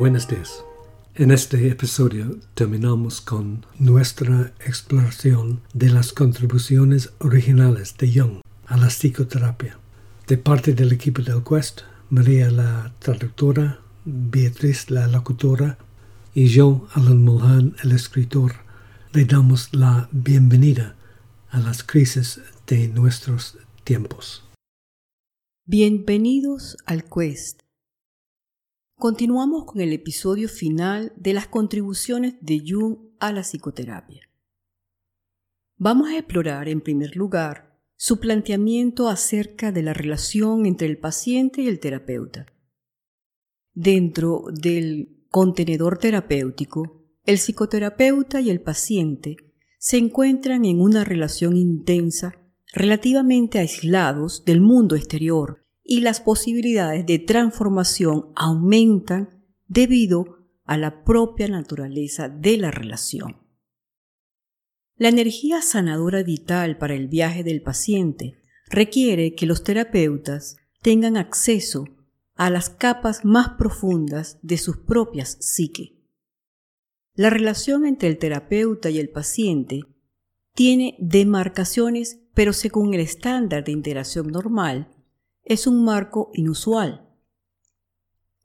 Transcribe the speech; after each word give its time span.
Buenos 0.00 0.26
días. 0.26 0.64
En 1.14 1.30
este 1.30 1.68
episodio 1.68 2.38
terminamos 2.54 3.20
con 3.20 3.66
nuestra 3.78 4.54
exploración 4.64 5.60
de 5.74 5.90
las 5.90 6.14
contribuciones 6.14 7.12
originales 7.18 7.94
de 7.98 8.10
Jung 8.10 8.40
a 8.64 8.78
la 8.78 8.86
psicoterapia. 8.86 9.78
De 10.26 10.38
parte 10.38 10.72
del 10.72 10.92
equipo 10.92 11.20
del 11.20 11.44
Quest, 11.44 11.82
María 12.08 12.50
la 12.50 12.94
traductora, 12.98 13.80
Beatriz 14.06 14.88
la 14.88 15.06
locutora 15.06 15.76
y 16.32 16.46
yo, 16.46 16.88
Alan 16.94 17.22
Mulhan, 17.22 17.76
el 17.84 17.92
escritor, 17.92 18.52
le 19.12 19.26
damos 19.26 19.68
la 19.74 20.08
bienvenida 20.12 20.96
a 21.50 21.60
las 21.60 21.84
crisis 21.84 22.40
de 22.66 22.88
nuestros 22.88 23.58
tiempos. 23.84 24.48
Bienvenidos 25.66 26.78
al 26.86 27.04
Quest. 27.04 27.59
Continuamos 29.00 29.64
con 29.64 29.80
el 29.80 29.94
episodio 29.94 30.46
final 30.46 31.14
de 31.16 31.32
las 31.32 31.46
contribuciones 31.46 32.34
de 32.42 32.62
Jung 32.62 32.98
a 33.18 33.32
la 33.32 33.40
psicoterapia. 33.40 34.28
Vamos 35.78 36.10
a 36.10 36.18
explorar 36.18 36.68
en 36.68 36.82
primer 36.82 37.16
lugar 37.16 37.80
su 37.96 38.20
planteamiento 38.20 39.08
acerca 39.08 39.72
de 39.72 39.82
la 39.82 39.94
relación 39.94 40.66
entre 40.66 40.86
el 40.86 40.98
paciente 40.98 41.62
y 41.62 41.68
el 41.68 41.80
terapeuta. 41.80 42.44
Dentro 43.72 44.44
del 44.52 45.24
contenedor 45.30 45.96
terapéutico, 45.96 47.02
el 47.24 47.38
psicoterapeuta 47.38 48.42
y 48.42 48.50
el 48.50 48.60
paciente 48.60 49.38
se 49.78 49.96
encuentran 49.96 50.66
en 50.66 50.78
una 50.78 51.04
relación 51.04 51.56
intensa 51.56 52.34
relativamente 52.74 53.60
aislados 53.60 54.44
del 54.44 54.60
mundo 54.60 54.94
exterior 54.94 55.59
y 55.82 56.00
las 56.00 56.20
posibilidades 56.20 57.06
de 57.06 57.18
transformación 57.18 58.32
aumentan 58.36 59.44
debido 59.66 60.38
a 60.64 60.76
la 60.76 61.04
propia 61.04 61.48
naturaleza 61.48 62.28
de 62.28 62.56
la 62.56 62.70
relación. 62.70 63.36
La 64.96 65.08
energía 65.08 65.62
sanadora 65.62 66.22
vital 66.22 66.78
para 66.78 66.94
el 66.94 67.08
viaje 67.08 67.42
del 67.42 67.62
paciente 67.62 68.42
requiere 68.68 69.34
que 69.34 69.46
los 69.46 69.64
terapeutas 69.64 70.56
tengan 70.82 71.16
acceso 71.16 71.86
a 72.36 72.50
las 72.50 72.70
capas 72.70 73.24
más 73.24 73.50
profundas 73.58 74.38
de 74.42 74.58
sus 74.58 74.76
propias 74.76 75.38
psique. 75.40 76.00
La 77.14 77.30
relación 77.30 77.84
entre 77.84 78.08
el 78.08 78.18
terapeuta 78.18 78.90
y 78.90 78.98
el 78.98 79.10
paciente 79.10 79.80
tiene 80.54 80.96
demarcaciones, 80.98 82.20
pero 82.34 82.52
según 82.52 82.94
el 82.94 83.00
estándar 83.00 83.64
de 83.64 83.72
interacción 83.72 84.28
normal, 84.28 84.94
es 85.44 85.66
un 85.66 85.84
marco 85.84 86.30
inusual. 86.34 87.08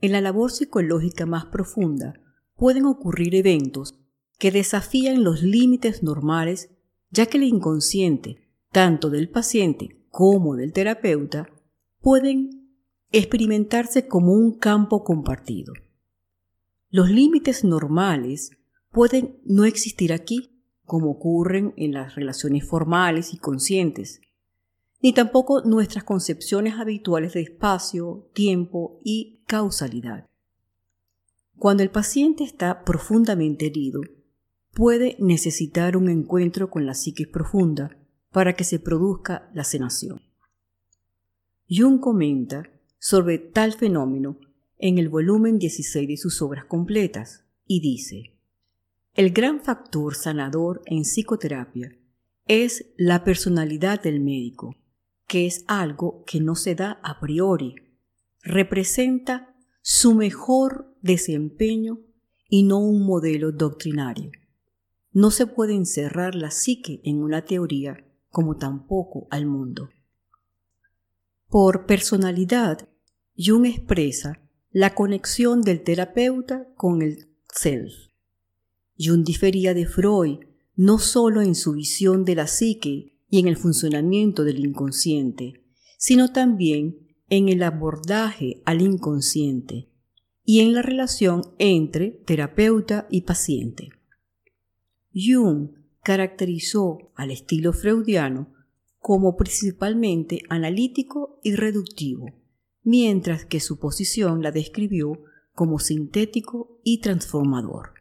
En 0.01 0.11
la 0.11 0.21
labor 0.21 0.51
psicológica 0.51 1.25
más 1.25 1.45
profunda 1.45 2.13
pueden 2.55 2.85
ocurrir 2.85 3.35
eventos 3.35 3.99
que 4.37 4.51
desafían 4.51 5.23
los 5.23 5.41
límites 5.41 6.03
normales, 6.03 6.69
ya 7.09 7.25
que 7.25 7.37
el 7.37 7.43
inconsciente, 7.43 8.49
tanto 8.71 9.09
del 9.09 9.29
paciente 9.29 10.05
como 10.09 10.55
del 10.55 10.73
terapeuta, 10.73 11.49
pueden 12.01 12.69
experimentarse 13.11 14.07
como 14.07 14.33
un 14.33 14.57
campo 14.57 15.03
compartido. 15.03 15.73
Los 16.89 17.09
límites 17.09 17.63
normales 17.63 18.51
pueden 18.91 19.39
no 19.45 19.65
existir 19.65 20.13
aquí, 20.13 20.61
como 20.85 21.11
ocurren 21.11 21.73
en 21.77 21.93
las 21.93 22.15
relaciones 22.15 22.67
formales 22.67 23.33
y 23.33 23.37
conscientes, 23.37 24.21
ni 25.05 25.13
tampoco 25.13 25.61
nuestras 25.61 26.03
concepciones 26.03 26.79
habituales 26.79 27.33
de 27.33 27.41
espacio, 27.41 28.27
tiempo 28.33 28.99
y 29.03 29.43
causalidad. 29.45 30.25
Cuando 31.59 31.83
el 31.83 31.91
paciente 31.91 32.43
está 32.43 32.83
profundamente 32.83 33.67
herido, 33.67 34.01
puede 34.73 35.15
necesitar 35.19 35.95
un 35.95 36.09
encuentro 36.09 36.71
con 36.71 36.87
la 36.87 36.95
psique 36.95 37.27
profunda 37.27 37.95
para 38.31 38.53
que 38.53 38.63
se 38.63 38.79
produzca 38.79 39.47
la 39.53 39.63
sanación. 39.63 40.23
Jung 41.69 41.99
comenta 41.99 42.63
sobre 42.97 43.37
tal 43.37 43.73
fenómeno 43.73 44.39
en 44.79 44.97
el 44.97 45.09
volumen 45.09 45.59
16 45.59 46.07
de 46.07 46.17
sus 46.17 46.41
obras 46.41 46.65
completas 46.65 47.45
y 47.67 47.79
dice, 47.79 48.39
el 49.13 49.29
gran 49.29 49.61
factor 49.61 50.15
sanador 50.15 50.81
en 50.87 51.03
psicoterapia 51.03 51.95
es 52.47 52.91
la 52.97 53.23
personalidad 53.23 54.01
del 54.01 54.19
médico, 54.19 54.75
que 55.27 55.45
es 55.45 55.65
algo 55.67 56.23
que 56.25 56.39
no 56.39 56.55
se 56.55 56.75
da 56.75 56.99
a 57.03 57.19
priori. 57.19 57.75
Representa 58.41 59.55
su 59.81 60.15
mejor 60.15 60.95
desempeño 61.01 61.99
y 62.49 62.63
no 62.63 62.79
un 62.79 63.05
modelo 63.05 63.51
doctrinario. 63.51 64.31
No 65.11 65.31
se 65.31 65.47
puede 65.47 65.73
encerrar 65.73 66.35
la 66.35 66.51
psique 66.51 67.01
en 67.03 67.21
una 67.23 67.45
teoría 67.45 68.05
como 68.29 68.57
tampoco 68.57 69.27
al 69.31 69.45
mundo. 69.45 69.89
Por 71.47 71.85
personalidad, 71.85 72.89
Jung 73.37 73.65
expresa 73.65 74.41
la 74.71 74.93
conexión 74.93 75.61
del 75.61 75.83
terapeuta 75.83 76.67
con 76.75 77.01
el 77.01 77.29
self 77.53 77.93
Jung 78.97 79.23
difería 79.23 79.73
de 79.73 79.85
Freud 79.85 80.39
no 80.75 80.99
solo 80.99 81.41
en 81.41 81.55
su 81.55 81.73
visión 81.73 82.25
de 82.25 82.35
la 82.35 82.47
psique 82.47 83.14
y 83.29 83.39
en 83.39 83.47
el 83.47 83.57
funcionamiento 83.57 84.43
del 84.43 84.59
inconsciente, 84.59 85.63
sino 85.97 86.31
también 86.31 87.05
en 87.29 87.49
el 87.49 87.63
abordaje 87.63 88.61
al 88.65 88.81
inconsciente 88.81 89.89
y 90.43 90.59
en 90.59 90.73
la 90.73 90.81
relación 90.81 91.41
entre 91.57 92.11
terapeuta 92.11 93.07
y 93.09 93.21
paciente. 93.21 93.89
Jung 95.13 95.71
caracterizó 96.03 97.11
al 97.15 97.31
estilo 97.31 97.73
freudiano 97.73 98.53
como 98.99 99.35
principalmente 99.35 100.43
analítico 100.49 101.39
y 101.43 101.55
reductivo, 101.55 102.25
mientras 102.83 103.45
que 103.45 103.59
su 103.59 103.79
posición 103.79 104.43
la 104.43 104.51
describió 104.51 105.23
como 105.53 105.79
sintético 105.79 106.79
y 106.83 106.99
transformador. 106.99 107.93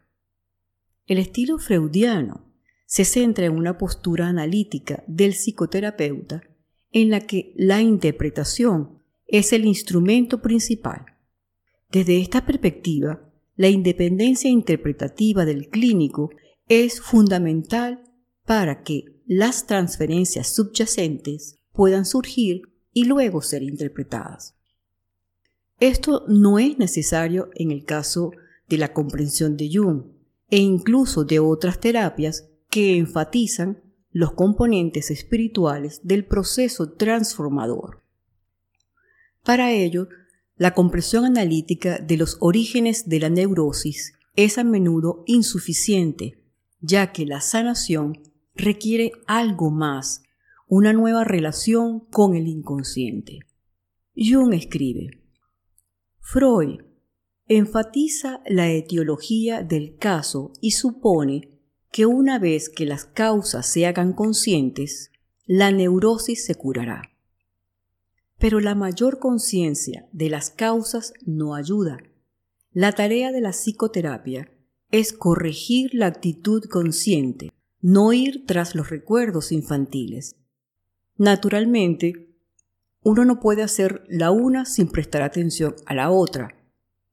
El 1.07 1.17
estilo 1.17 1.57
freudiano 1.57 2.44
se 2.95 3.03
centra 3.03 3.47
en 3.47 3.57
una 3.57 3.77
postura 3.77 4.29
analítica 4.29 5.03
del 5.05 5.33
psicoterapeuta 5.33 6.43
en 6.93 7.09
la 7.09 7.19
que 7.19 7.51
la 7.57 7.81
interpretación 7.81 9.01
es 9.27 9.51
el 9.51 9.65
instrumento 9.65 10.41
principal. 10.41 11.05
Desde 11.91 12.21
esta 12.21 12.45
perspectiva, 12.45 13.33
la 13.57 13.67
independencia 13.67 14.49
interpretativa 14.49 15.43
del 15.43 15.67
clínico 15.67 16.29
es 16.69 17.01
fundamental 17.01 18.01
para 18.45 18.81
que 18.81 19.03
las 19.25 19.67
transferencias 19.67 20.55
subyacentes 20.55 21.59
puedan 21.73 22.05
surgir 22.05 22.61
y 22.93 23.03
luego 23.03 23.41
ser 23.41 23.61
interpretadas. 23.61 24.55
Esto 25.81 26.23
no 26.29 26.59
es 26.59 26.77
necesario 26.77 27.49
en 27.55 27.71
el 27.71 27.83
caso 27.83 28.31
de 28.69 28.77
la 28.77 28.93
comprensión 28.93 29.57
de 29.57 29.69
Jung, 29.73 30.03
e 30.49 30.59
incluso 30.59 31.25
de 31.25 31.39
otras 31.39 31.81
terapias 31.81 32.47
que 32.75 32.97
enfatizan 32.97 33.81
los 34.11 34.33
componentes 34.33 35.09
espirituales 35.09 36.01
del 36.03 36.25
proceso 36.25 36.91
transformador. 36.91 38.03
Para 39.45 39.71
ello, 39.71 40.09
la 40.57 40.73
comprensión 40.73 41.23
analítica 41.23 41.99
de 41.99 42.17
los 42.17 42.35
orígenes 42.41 43.07
de 43.07 43.21
la 43.21 43.29
neurosis 43.29 44.15
es 44.35 44.57
a 44.57 44.65
menudo 44.65 45.23
insuficiente, 45.25 46.43
ya 46.81 47.13
que 47.13 47.25
la 47.25 47.39
sanación 47.39 48.21
requiere 48.55 49.13
algo 49.25 49.71
más, 49.71 50.23
una 50.67 50.91
nueva 50.91 51.23
relación 51.23 52.01
con 52.11 52.35
el 52.35 52.49
inconsciente. 52.49 53.39
Jung 54.17 54.53
escribe, 54.53 55.23
Freud 56.19 56.81
enfatiza 57.47 58.41
la 58.45 58.69
etiología 58.69 59.63
del 59.63 59.95
caso 59.95 60.51
y 60.59 60.71
supone 60.71 61.54
que 61.95 62.05
una 62.05 62.39
vez 62.39 62.67
que 62.67 62.85
las 62.85 63.05
causas 63.05 63.65
se 63.65 63.85
hagan 63.85 64.11
conscientes, 64.11 65.11
la 65.45 65.71
neurosis 65.71 66.43
se 66.43 66.53
curará. 66.53 67.13
Pero 68.37 68.59
la 68.59 68.75
mayor 68.75 69.19
conciencia 69.19 70.05
de 70.11 70.29
las 70.29 70.49
causas 70.49 71.13
no 71.25 71.55
ayuda. 71.55 71.99
La 72.73 72.91
tarea 72.91 73.31
de 73.31 73.39
la 73.39 73.51
psicoterapia 73.51 74.51
es 74.91 75.13
corregir 75.13 75.91
la 75.93 76.07
actitud 76.07 76.65
consciente, 76.65 77.53
no 77.79 78.11
ir 78.11 78.43
tras 78.45 78.75
los 78.75 78.89
recuerdos 78.89 79.53
infantiles. 79.53 80.35
Naturalmente, 81.15 82.35
uno 83.03 83.23
no 83.23 83.39
puede 83.39 83.63
hacer 83.63 84.03
la 84.09 84.31
una 84.31 84.65
sin 84.65 84.89
prestar 84.89 85.21
atención 85.21 85.77
a 85.85 85.93
la 85.93 86.11
otra 86.11 86.54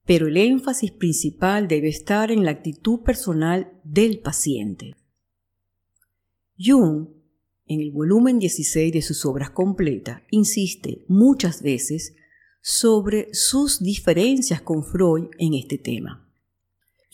pero 0.05 0.27
el 0.27 0.37
énfasis 0.37 0.93
principal 0.93 1.69
debe 1.69 1.89
estar 1.89 2.31
en 2.31 2.45
la 2.45 2.51
actitud 2.51 3.01
personal 3.01 3.73
del 3.85 4.21
paciente. 4.21 4.97
Jung, 6.59 7.09
en 7.67 7.81
el 7.81 7.91
volumen 7.91 8.39
16 8.39 8.93
de 8.93 9.03
sus 9.03 9.25
obras 9.25 9.51
completas, 9.51 10.23
insiste 10.31 11.05
muchas 11.09 11.63
veces 11.63 12.15
sobre 12.61 13.33
sus 13.33 13.83
diferencias 13.83 14.61
con 14.63 14.85
Freud 14.85 15.29
en 15.39 15.55
este 15.55 15.79
tema. 15.79 16.29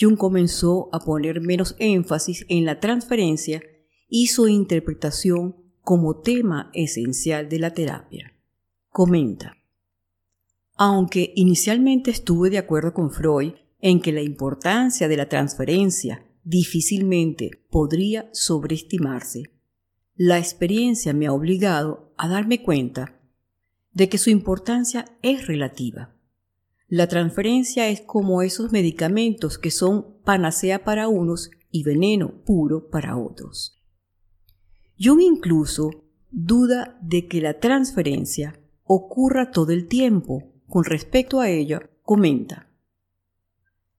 Jung 0.00 0.16
comenzó 0.16 0.88
a 0.92 1.00
poner 1.00 1.40
menos 1.40 1.74
énfasis 1.78 2.46
en 2.48 2.64
la 2.64 2.80
transferencia 2.80 3.62
y 4.08 4.28
su 4.28 4.48
interpretación 4.48 5.56
como 5.82 6.20
tema 6.20 6.70
esencial 6.74 7.48
de 7.48 7.58
la 7.58 7.72
terapia. 7.72 8.34
Comenta. 8.90 9.57
Aunque 10.78 11.32
inicialmente 11.34 12.12
estuve 12.12 12.50
de 12.50 12.58
acuerdo 12.58 12.94
con 12.94 13.10
Freud 13.10 13.54
en 13.80 14.00
que 14.00 14.12
la 14.12 14.22
importancia 14.22 15.08
de 15.08 15.16
la 15.16 15.28
transferencia 15.28 16.24
difícilmente 16.44 17.50
podría 17.68 18.30
sobreestimarse, 18.32 19.52
la 20.14 20.38
experiencia 20.38 21.12
me 21.12 21.26
ha 21.26 21.32
obligado 21.32 22.14
a 22.16 22.28
darme 22.28 22.62
cuenta 22.62 23.20
de 23.92 24.08
que 24.08 24.18
su 24.18 24.30
importancia 24.30 25.04
es 25.22 25.48
relativa. 25.48 26.14
La 26.86 27.08
transferencia 27.08 27.88
es 27.88 28.00
como 28.00 28.42
esos 28.42 28.70
medicamentos 28.70 29.58
que 29.58 29.72
son 29.72 30.20
panacea 30.24 30.84
para 30.84 31.08
unos 31.08 31.50
y 31.72 31.82
veneno 31.82 32.44
puro 32.44 32.88
para 32.88 33.16
otros. 33.16 33.82
Jung 34.98 35.20
incluso 35.20 36.04
duda 36.30 36.98
de 37.02 37.26
que 37.26 37.40
la 37.40 37.58
transferencia 37.58 38.58
ocurra 38.84 39.50
todo 39.50 39.72
el 39.72 39.86
tiempo. 39.86 40.47
Con 40.68 40.84
respecto 40.84 41.40
a 41.40 41.48
ella, 41.48 41.88
comenta. 42.02 42.68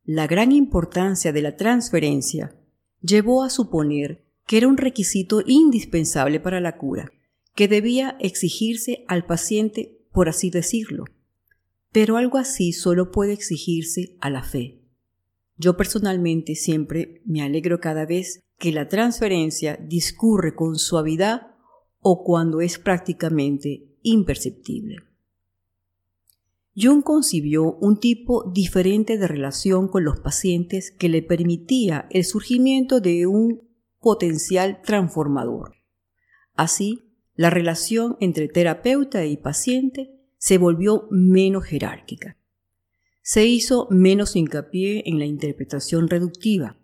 La 0.06 0.28
gran 0.28 0.52
importancia 0.52 1.34
de 1.34 1.42
la 1.42 1.56
transferencia 1.56 2.56
llevó 3.02 3.44
a 3.44 3.50
suponer 3.50 4.24
que 4.46 4.58
era 4.58 4.68
un 4.68 4.78
requisito 4.78 5.42
indispensable 5.46 6.40
para 6.40 6.60
la 6.60 6.78
cura, 6.78 7.12
que 7.56 7.68
debía 7.68 8.18
exigirse 8.20 9.04
al 9.08 9.26
paciente, 9.26 10.00
por 10.12 10.30
así 10.30 10.52
decirlo. 10.52 11.06
Pero 11.92 12.18
algo 12.18 12.38
así 12.38 12.72
solo 12.72 13.12
puede 13.12 13.34
exigirse 13.34 14.16
a 14.22 14.30
la 14.30 14.44
fe. 14.44 14.84
Yo 15.58 15.76
personalmente 15.76 16.54
siempre 16.56 17.22
me 17.26 17.42
alegro 17.42 17.80
cada 17.80 18.06
vez 18.06 18.42
que 18.60 18.72
la 18.72 18.88
transferencia 18.88 19.76
discurre 19.76 20.54
con 20.54 20.78
suavidad 20.78 21.48
o 22.00 22.24
cuando 22.24 22.62
es 22.62 22.78
prácticamente 22.78 23.98
imperceptible. 24.04 25.09
Jung 26.82 27.04
concibió 27.04 27.74
un 27.74 28.00
tipo 28.00 28.50
diferente 28.54 29.18
de 29.18 29.28
relación 29.28 29.90
con 29.90 30.06
los 30.06 30.22
pacientes 30.22 30.92
que 30.92 31.10
le 31.10 31.22
permitía 31.22 32.08
el 32.10 32.24
surgimiento 32.24 33.02
de 33.02 33.28
un 33.28 33.68
potencial 34.00 34.82
transformador. 34.82 35.76
Así, 36.56 37.18
la 37.36 37.50
relación 37.50 38.16
entre 38.22 38.48
terapeuta 38.48 39.26
y 39.26 39.36
paciente 39.36 40.22
se 40.38 40.58
volvió 40.58 41.08
menos 41.12 41.66
jerárquica. 41.66 42.38
Se 43.22 43.46
hizo 43.46 43.88
menos 43.90 44.38
hincapié 44.38 45.04
en 45.06 45.20
la 45.20 45.26
interpretación 45.26 46.08
reductiva. 46.08 46.78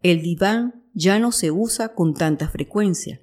El 0.00 0.22
diván 0.22 0.84
ya 0.94 1.18
no 1.18 1.32
se 1.32 1.50
usa 1.50 1.94
con 1.94 2.14
tanta 2.14 2.48
frecuencia. 2.48 3.20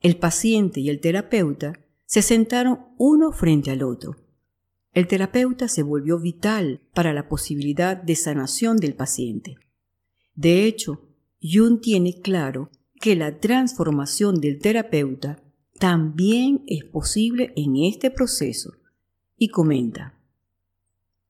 El 0.00 0.16
paciente 0.16 0.80
y 0.80 0.90
el 0.90 1.00
terapeuta 1.00 1.74
se 2.06 2.22
sentaron 2.22 2.86
uno 2.98 3.30
frente 3.30 3.70
al 3.70 3.84
otro 3.84 4.23
el 4.94 5.08
terapeuta 5.08 5.68
se 5.68 5.82
volvió 5.82 6.18
vital 6.18 6.80
para 6.94 7.12
la 7.12 7.28
posibilidad 7.28 7.96
de 7.96 8.14
sanación 8.14 8.76
del 8.76 8.94
paciente. 8.94 9.56
De 10.34 10.64
hecho, 10.64 11.02
Jung 11.42 11.80
tiene 11.80 12.20
claro 12.20 12.70
que 13.00 13.16
la 13.16 13.38
transformación 13.38 14.40
del 14.40 14.60
terapeuta 14.60 15.42
también 15.78 16.62
es 16.66 16.84
posible 16.84 17.52
en 17.56 17.76
este 17.76 18.10
proceso 18.10 18.72
y 19.36 19.48
comenta, 19.48 20.18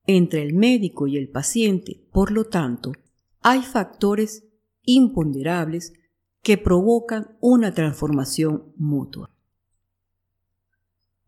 entre 0.07 0.43
el 0.43 0.55
médico 0.55 1.07
y 1.07 1.17
el 1.17 1.31
paciente, 1.31 2.07
por 2.13 2.31
lo 2.31 2.45
tanto, 2.45 2.93
hay 3.41 3.63
factores 3.63 4.45
imponderables 4.83 5.95
que 6.43 6.59
provocan 6.59 7.39
una 7.41 7.73
transformación 7.73 8.75
mutua. 8.77 9.34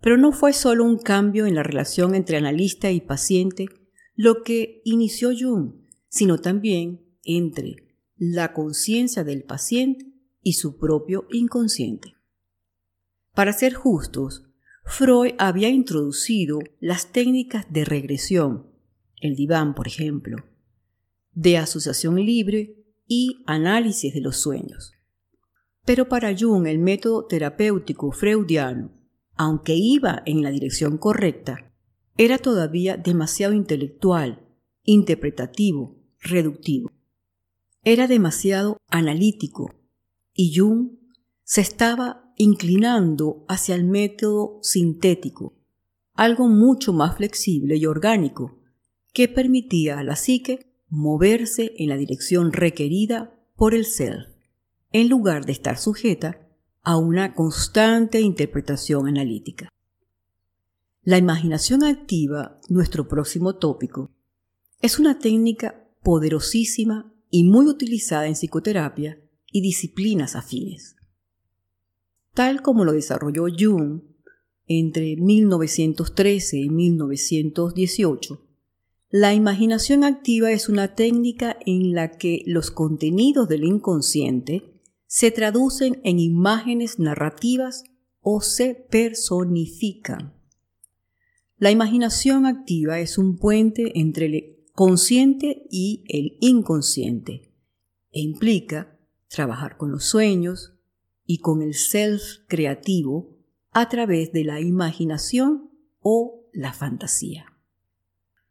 Pero 0.01 0.17
no 0.17 0.33
fue 0.33 0.53
solo 0.53 0.85
un 0.85 0.99
cambio 0.99 1.47
en 1.47 1.55
la 1.55 1.63
relación 1.63 2.15
entre 2.15 2.37
analista 2.37 2.91
y 2.91 3.01
paciente 3.01 3.67
lo 4.15 4.43
que 4.43 4.81
inició 4.85 5.31
Jung, 5.39 5.75
sino 6.09 6.39
también 6.39 7.05
entre 7.25 7.77
la 8.17 8.53
conciencia 8.53 9.25
del 9.25 9.43
paciente 9.43 10.07
y 10.43 10.55
su 10.55 10.79
propio 10.79 11.27
inconsciente. 11.31 12.15
Para 13.35 13.53
ser 13.53 13.75
justos, 13.75 14.45
Freud 14.85 15.35
había 15.39 15.69
introducido 15.69 16.61
las 16.81 17.13
técnicas 17.13 17.67
de 17.71 17.85
regresión, 17.85 18.71
el 19.21 19.35
diván 19.35 19.75
por 19.75 19.89
ejemplo, 19.89 20.37
de 21.33 21.59
asociación 21.59 22.17
libre 22.25 22.87
y 23.07 23.43
análisis 23.47 24.15
de 24.15 24.21
los 24.21 24.39
sueños. 24.39 24.93
Pero 25.85 26.09
para 26.09 26.35
Jung 26.37 26.67
el 26.67 26.79
método 26.79 27.27
terapéutico 27.27 28.11
freudiano 28.13 28.96
aunque 29.37 29.75
iba 29.75 30.23
en 30.27 30.43
la 30.43 30.51
dirección 30.51 30.99
correcta, 30.99 31.73
era 32.17 32.39
todavía 32.39 32.97
demasiado 32.97 33.53
intelectual, 33.53 34.47
interpretativo, 34.85 35.97
reductivo. 36.21 36.91
Era 37.85 38.09
demasiado 38.09 38.79
analítico 38.89 39.75
y 40.33 40.57
Jung 40.57 40.93
se 41.45 41.61
estaba 41.61 42.33
inclinando 42.37 43.45
hacia 43.49 43.75
el 43.75 43.85
método 43.85 44.59
sintético, 44.63 45.55
algo 46.15 46.49
mucho 46.49 46.93
más 46.93 47.17
flexible 47.17 47.77
y 47.77 47.87
orgánico, 47.87 48.59
que 49.13 49.29
permitía 49.29 49.99
a 49.99 50.05
la 50.05 50.17
psique 50.17 50.75
moverse 50.89 51.75
en 51.79 51.89
la 51.89 51.97
dirección 51.97 52.53
requerida 52.53 53.39
por 53.55 53.75
el 53.75 53.85
self, 53.85 54.27
en 54.93 55.09
lugar 55.09 55.45
de 55.45 55.53
estar 55.53 55.79
sujeta 55.79 56.46
a 56.87 56.97
una 56.97 57.35
constante 57.35 58.21
interpretación 58.21 59.09
analítica. 59.09 59.69
La 61.03 61.19
imaginación 61.19 61.83
activa, 61.83 62.61
nuestro 62.69 63.09
próximo 63.09 63.57
tópico, 63.57 64.13
es 64.81 65.01
una 65.01 65.19
técnica 65.19 65.85
poderosísima 66.05 67.13
y 67.29 67.43
muy 67.43 67.67
utilizada 67.67 68.29
en 68.29 68.35
psicoterapia 68.35 69.19
y 69.51 69.63
disciplinas 69.63 70.37
afines. 70.37 70.95
Tal 72.35 72.63
como 72.63 72.85
lo 72.85 72.93
desarrolló 72.93 73.47
Jung 73.49 74.03
entre 74.69 75.17
1913 75.17 76.57
y 76.57 76.71
1918, 76.71 78.47
la 79.11 79.35
imaginación 79.35 80.05
activa 80.05 80.53
es 80.53 80.69
una 80.69 80.95
técnica 80.95 81.57
en 81.67 81.95
la 81.95 82.13
que 82.13 82.45
los 82.47 82.71
contenidos 82.71 83.49
del 83.49 83.65
inconsciente 83.65 84.76
se 85.07 85.31
traducen 85.31 86.01
en 86.05 86.19
imágenes 86.19 86.99
narrativas 86.99 87.85
o 88.21 88.41
se 88.41 88.75
personifican. 88.75 90.35
La 91.59 91.71
imaginación 91.71 92.45
activa 92.45 92.99
es 93.01 93.17
un 93.17 93.39
puente 93.39 93.99
entre 93.99 94.27
el 94.27 94.57
consciente 94.73 95.67
y 95.71 96.05
el 96.09 96.37
inconsciente 96.41 97.53
e 98.13 98.21
implica 98.21 98.99
trabajar 99.29 99.77
con 99.77 99.91
los 99.91 100.05
sueños 100.05 100.75
y 101.25 101.39
con 101.39 101.63
el 101.63 101.75
self 101.75 102.41
creativo 102.47 103.39
a 103.73 103.89
través 103.89 104.33
de 104.33 104.45
la 104.45 104.61
imaginación 104.61 105.71
o 106.01 106.47
la 106.53 106.73
fantasía. 106.73 107.47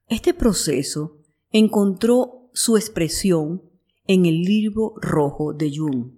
Este 0.07 0.33
proceso 0.33 1.17
encontró 1.51 2.49
su 2.53 2.77
expresión 2.77 3.63
en 4.07 4.25
el 4.25 4.41
libro 4.41 4.93
rojo 5.01 5.53
de 5.53 5.75
Jung, 5.75 6.11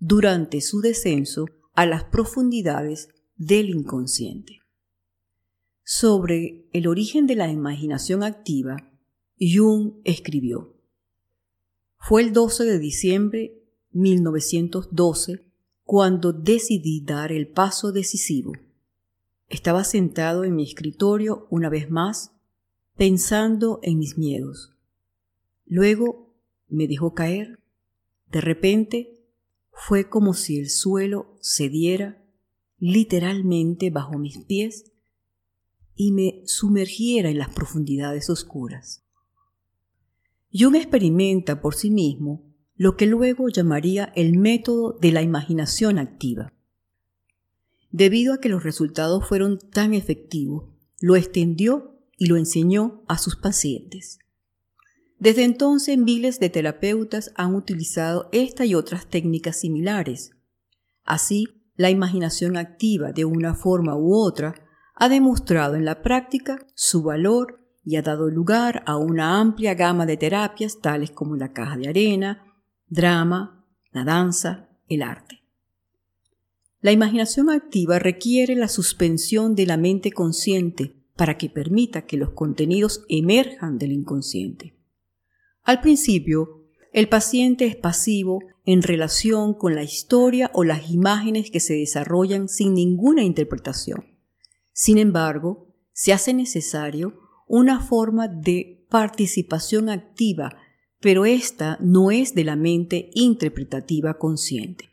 durante 0.00 0.62
su 0.62 0.80
descenso 0.80 1.46
a 1.74 1.86
las 1.86 2.04
profundidades 2.04 3.10
del 3.36 3.68
inconsciente. 3.68 4.60
Sobre 5.84 6.68
el 6.72 6.86
origen 6.86 7.26
de 7.26 7.36
la 7.36 7.50
imaginación 7.50 8.22
activa, 8.22 8.90
Jung 9.38 10.00
escribió, 10.04 10.74
Fue 11.98 12.22
el 12.22 12.32
12 12.32 12.64
de 12.64 12.78
diciembre 12.78 13.62
1912 13.92 15.44
cuando 15.84 16.32
decidí 16.32 17.02
dar 17.04 17.32
el 17.32 17.48
paso 17.48 17.92
decisivo. 17.92 18.52
Estaba 19.48 19.84
sentado 19.84 20.44
en 20.44 20.54
mi 20.54 20.62
escritorio 20.62 21.46
una 21.50 21.68
vez 21.68 21.90
más, 21.90 22.32
pensando 22.96 23.80
en 23.82 23.98
mis 23.98 24.16
miedos. 24.16 24.72
Luego 25.66 26.32
me 26.68 26.86
dejó 26.86 27.14
caer. 27.14 27.58
De 28.30 28.40
repente 28.40 29.19
fue 29.82 30.08
como 30.08 30.34
si 30.34 30.58
el 30.58 30.68
suelo 30.68 31.38
cediera 31.40 32.22
literalmente 32.78 33.90
bajo 33.90 34.18
mis 34.18 34.38
pies 34.38 34.92
y 35.94 36.12
me 36.12 36.42
sumergiera 36.46 37.30
en 37.30 37.38
las 37.38 37.50
profundidades 37.50 38.30
oscuras. 38.30 39.04
Jung 40.52 40.74
experimenta 40.76 41.60
por 41.60 41.74
sí 41.74 41.90
mismo 41.90 42.44
lo 42.76 42.96
que 42.96 43.06
luego 43.06 43.48
llamaría 43.48 44.12
el 44.16 44.38
método 44.38 44.98
de 45.00 45.12
la 45.12 45.22
imaginación 45.22 45.98
activa. 45.98 46.52
Debido 47.90 48.34
a 48.34 48.38
que 48.38 48.48
los 48.48 48.62
resultados 48.62 49.26
fueron 49.26 49.58
tan 49.58 49.94
efectivos, 49.94 50.74
lo 51.00 51.16
extendió 51.16 51.98
y 52.16 52.26
lo 52.26 52.36
enseñó 52.36 53.02
a 53.08 53.18
sus 53.18 53.36
pacientes. 53.36 54.18
Desde 55.20 55.44
entonces 55.44 55.98
miles 55.98 56.40
de 56.40 56.48
terapeutas 56.48 57.30
han 57.36 57.54
utilizado 57.54 58.30
esta 58.32 58.64
y 58.64 58.74
otras 58.74 59.06
técnicas 59.06 59.60
similares. 59.60 60.30
Así, 61.04 61.46
la 61.76 61.90
imaginación 61.90 62.56
activa 62.56 63.12
de 63.12 63.26
una 63.26 63.54
forma 63.54 63.94
u 63.94 64.14
otra 64.14 64.54
ha 64.94 65.10
demostrado 65.10 65.74
en 65.74 65.84
la 65.84 66.00
práctica 66.00 66.66
su 66.74 67.02
valor 67.02 67.60
y 67.84 67.96
ha 67.96 68.02
dado 68.02 68.30
lugar 68.30 68.82
a 68.86 68.96
una 68.96 69.38
amplia 69.40 69.74
gama 69.74 70.06
de 70.06 70.16
terapias 70.16 70.80
tales 70.80 71.10
como 71.10 71.36
la 71.36 71.52
caja 71.52 71.76
de 71.76 71.88
arena, 71.88 72.42
drama, 72.88 73.66
la 73.92 74.04
danza, 74.04 74.70
el 74.88 75.02
arte. 75.02 75.42
La 76.80 76.92
imaginación 76.92 77.50
activa 77.50 77.98
requiere 77.98 78.56
la 78.56 78.68
suspensión 78.68 79.54
de 79.54 79.66
la 79.66 79.76
mente 79.76 80.12
consciente 80.12 80.96
para 81.14 81.36
que 81.36 81.50
permita 81.50 82.06
que 82.06 82.16
los 82.16 82.30
contenidos 82.30 83.04
emerjan 83.10 83.76
del 83.76 83.92
inconsciente. 83.92 84.79
Al 85.62 85.80
principio, 85.80 86.64
el 86.92 87.08
paciente 87.08 87.66
es 87.66 87.76
pasivo 87.76 88.40
en 88.64 88.82
relación 88.82 89.54
con 89.54 89.74
la 89.74 89.82
historia 89.82 90.50
o 90.54 90.64
las 90.64 90.90
imágenes 90.90 91.50
que 91.50 91.60
se 91.60 91.74
desarrollan 91.74 92.48
sin 92.48 92.74
ninguna 92.74 93.22
interpretación. 93.22 94.18
Sin 94.72 94.98
embargo, 94.98 95.68
se 95.92 96.12
hace 96.12 96.34
necesario 96.34 97.18
una 97.46 97.80
forma 97.80 98.28
de 98.28 98.86
participación 98.88 99.88
activa, 99.88 100.56
pero 101.00 101.24
esta 101.24 101.78
no 101.80 102.10
es 102.10 102.34
de 102.34 102.44
la 102.44 102.56
mente 102.56 103.10
interpretativa 103.14 104.18
consciente. 104.18 104.90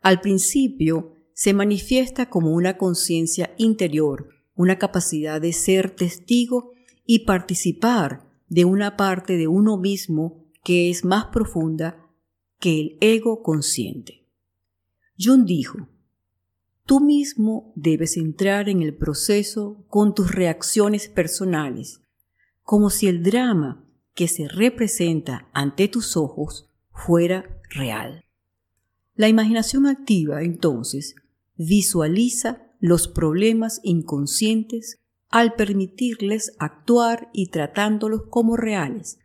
Al 0.00 0.20
principio, 0.20 1.14
se 1.34 1.52
manifiesta 1.52 2.30
como 2.30 2.52
una 2.52 2.76
conciencia 2.76 3.54
interior, 3.58 4.28
una 4.54 4.78
capacidad 4.78 5.40
de 5.40 5.52
ser 5.52 5.90
testigo 5.90 6.72
y 7.04 7.20
participar 7.20 8.33
de 8.48 8.64
una 8.64 8.96
parte 8.96 9.36
de 9.36 9.48
uno 9.48 9.76
mismo 9.76 10.44
que 10.62 10.90
es 10.90 11.04
más 11.04 11.26
profunda 11.26 12.10
que 12.58 12.80
el 12.80 12.98
ego 13.00 13.42
consciente. 13.42 14.26
Jung 15.18 15.44
dijo, 15.44 15.88
Tú 16.86 17.00
mismo 17.00 17.72
debes 17.76 18.18
entrar 18.18 18.68
en 18.68 18.82
el 18.82 18.94
proceso 18.94 19.86
con 19.88 20.14
tus 20.14 20.32
reacciones 20.32 21.08
personales, 21.08 22.02
como 22.62 22.90
si 22.90 23.06
el 23.06 23.22
drama 23.22 23.86
que 24.14 24.28
se 24.28 24.48
representa 24.48 25.48
ante 25.54 25.88
tus 25.88 26.16
ojos 26.16 26.70
fuera 26.92 27.60
real. 27.70 28.24
La 29.14 29.28
imaginación 29.28 29.86
activa, 29.86 30.42
entonces, 30.42 31.14
visualiza 31.56 32.70
los 32.80 33.08
problemas 33.08 33.80
inconscientes 33.82 35.00
al 35.34 35.54
permitirles 35.54 36.54
actuar 36.60 37.28
y 37.32 37.48
tratándolos 37.48 38.28
como 38.30 38.56
reales. 38.56 39.18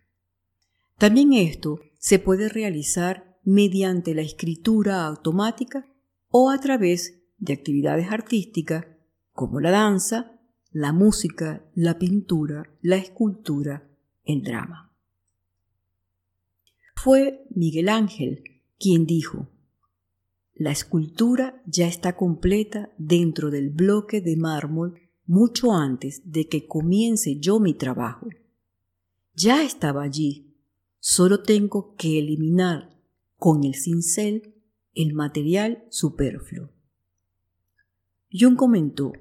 También 0.98 1.34
esto 1.34 1.82
se 2.00 2.18
puede 2.18 2.50
realizar 2.50 3.38
mediante 3.44 4.16
la 4.16 4.24
escritura 4.24 5.06
automática 5.06 5.86
o 6.30 6.50
a 6.50 6.58
través 6.58 7.22
de 7.38 7.54
actividades 7.54 8.12
artísticas 8.12 8.88
como 9.34 9.60
la 9.60 9.70
danza, 9.70 10.42
la 10.72 10.94
música, 10.94 11.64
la 11.76 12.00
pintura, 12.00 12.76
la 12.82 12.96
escultura, 12.96 13.88
el 14.24 14.42
drama. 14.42 14.92
Fue 16.96 17.46
Miguel 17.52 17.88
Ángel 17.88 18.64
quien 18.80 19.06
dijo, 19.06 19.52
la 20.56 20.72
escultura 20.72 21.62
ya 21.68 21.86
está 21.86 22.16
completa 22.16 22.92
dentro 22.98 23.52
del 23.52 23.70
bloque 23.70 24.22
de 24.22 24.38
mármol 24.38 25.09
mucho 25.30 25.74
antes 25.74 26.24
de 26.26 26.48
que 26.48 26.66
comience 26.66 27.38
yo 27.40 27.60
mi 27.60 27.76
trabajo. 27.76 28.28
Ya 29.36 29.64
estaba 29.64 30.02
allí, 30.02 30.56
solo 31.00 31.44
tengo 31.44 31.94
que 31.96 32.18
eliminar 32.18 33.00
con 33.38 33.64
el 33.64 33.76
cincel 33.76 34.56
el 34.96 35.14
material 35.14 35.84
superfluo. 35.92 36.72
Jung 38.32 38.56
comentó, 38.56 39.14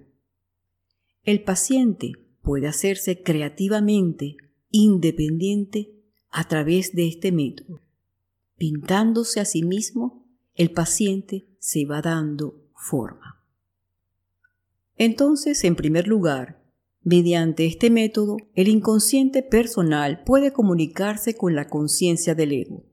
el 1.25 1.45
paciente 1.45 2.13
puede 2.41 2.69
hacerse 2.69 3.23
creativamente 3.23 4.39
independiente 4.71 5.93
a 6.31 6.49
través 6.49 6.95
de 6.95 7.07
este 7.07 7.33
método. 7.33 7.83
Pintándose 8.57 9.41
a 9.41 9.45
sí 9.45 9.63
mismo, 9.63 10.27
el 10.55 10.71
paciente 10.71 11.51
se 11.59 11.85
va 11.85 12.01
dando 12.01 12.65
forma. 12.75 13.38
Entonces, 14.99 15.63
en 15.65 15.77
primer 15.77 16.09
lugar, 16.09 16.61
mediante 17.03 17.65
este 17.65 17.89
método, 17.89 18.37
el 18.55 18.69
inconsciente 18.69 19.43
personal 19.43 20.25
puede 20.25 20.53
comunicarse 20.53 21.37
con 21.37 21.55
la 21.55 21.69
conciencia 21.69 22.35
del 22.35 22.53
ego. 22.53 22.85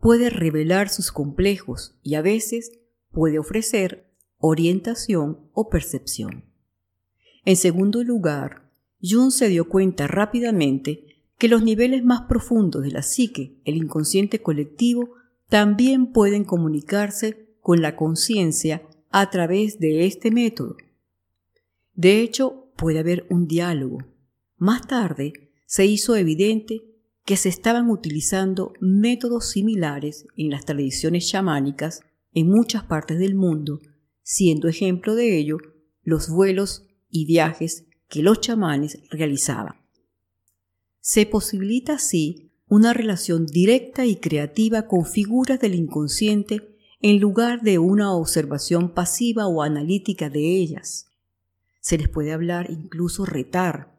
Puede 0.00 0.30
revelar 0.30 0.88
sus 0.88 1.12
complejos 1.12 1.98
y 2.02 2.16
a 2.16 2.22
veces 2.22 2.72
puede 3.12 3.38
ofrecer 3.38 4.10
orientación 4.38 5.48
o 5.52 5.68
percepción. 5.68 6.44
En 7.44 7.56
segundo 7.56 8.02
lugar, 8.02 8.70
Jung 9.00 9.30
se 9.30 9.48
dio 9.48 9.68
cuenta 9.68 10.08
rápidamente 10.08 11.06
que 11.38 11.48
los 11.48 11.62
niveles 11.62 12.04
más 12.04 12.22
profundos 12.22 12.82
de 12.82 12.90
la 12.90 13.02
psique, 13.02 13.60
el 13.64 13.76
inconsciente 13.76 14.42
colectivo, 14.42 15.14
también 15.48 16.12
pueden 16.12 16.44
comunicarse 16.44 17.56
con 17.60 17.80
la 17.80 17.96
conciencia 17.96 18.82
a 19.10 19.28
través 19.30 19.78
de 19.78 20.06
este 20.06 20.30
método. 20.30 20.76
De 21.94 22.20
hecho, 22.20 22.72
puede 22.76 23.00
haber 23.00 23.26
un 23.28 23.46
diálogo. 23.46 23.98
Más 24.56 24.86
tarde, 24.86 25.32
se 25.66 25.86
hizo 25.86 26.16
evidente 26.16 26.82
que 27.24 27.36
se 27.36 27.48
estaban 27.48 27.90
utilizando 27.90 28.72
métodos 28.80 29.50
similares 29.50 30.26
en 30.36 30.50
las 30.50 30.64
tradiciones 30.64 31.28
chamánicas 31.28 32.00
en 32.32 32.48
muchas 32.48 32.84
partes 32.84 33.18
del 33.18 33.34
mundo, 33.34 33.80
siendo 34.22 34.68
ejemplo 34.68 35.14
de 35.14 35.38
ello 35.38 35.58
los 36.02 36.28
vuelos 36.28 36.86
y 37.10 37.26
viajes 37.26 37.84
que 38.08 38.22
los 38.22 38.40
chamanes 38.40 38.98
realizaban. 39.10 39.76
Se 41.00 41.26
posibilita 41.26 41.94
así 41.94 42.52
una 42.66 42.92
relación 42.92 43.46
directa 43.46 44.06
y 44.06 44.16
creativa 44.16 44.86
con 44.86 45.04
figuras 45.04 45.60
del 45.60 45.74
inconsciente 45.74 46.69
en 47.00 47.18
lugar 47.18 47.62
de 47.62 47.78
una 47.78 48.14
observación 48.14 48.92
pasiva 48.92 49.46
o 49.46 49.62
analítica 49.62 50.28
de 50.28 50.40
ellas. 50.40 51.06
Se 51.80 51.96
les 51.96 52.08
puede 52.08 52.32
hablar, 52.32 52.70
incluso 52.70 53.24
retar. 53.24 53.98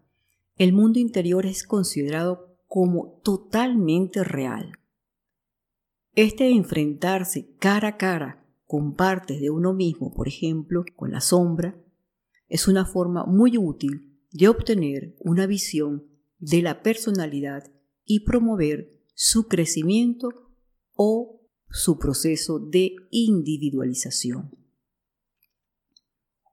El 0.56 0.74
mundo 0.74 1.00
interior 1.00 1.48
es 1.48 1.64
considerado 1.64 2.58
como 2.68 3.20
totalmente 3.24 4.24
real. 4.24 4.74
Este 6.14 6.50
enfrentarse 6.50 7.56
cara 7.58 7.90
a 7.90 7.98
cara 7.98 8.46
con 8.68 8.96
partes 8.96 9.42
de 9.42 9.50
uno 9.50 9.74
mismo, 9.74 10.14
por 10.14 10.28
ejemplo, 10.28 10.86
con 10.96 11.12
la 11.12 11.22
sombra, 11.22 11.76
es 12.48 12.68
una 12.68 12.86
forma 12.86 13.26
muy 13.26 13.58
útil 13.58 14.20
de 14.32 14.48
obtener 14.48 15.16
una 15.20 15.48
visión 15.48 16.06
de 16.38 16.62
la 16.62 16.84
personalidad 16.84 17.72
y 18.06 18.22
promover 18.22 19.02
su 19.16 19.48
crecimiento 19.48 20.30
o 20.96 21.41
su 21.72 21.98
proceso 21.98 22.60
de 22.60 22.96
individualización. 23.12 24.52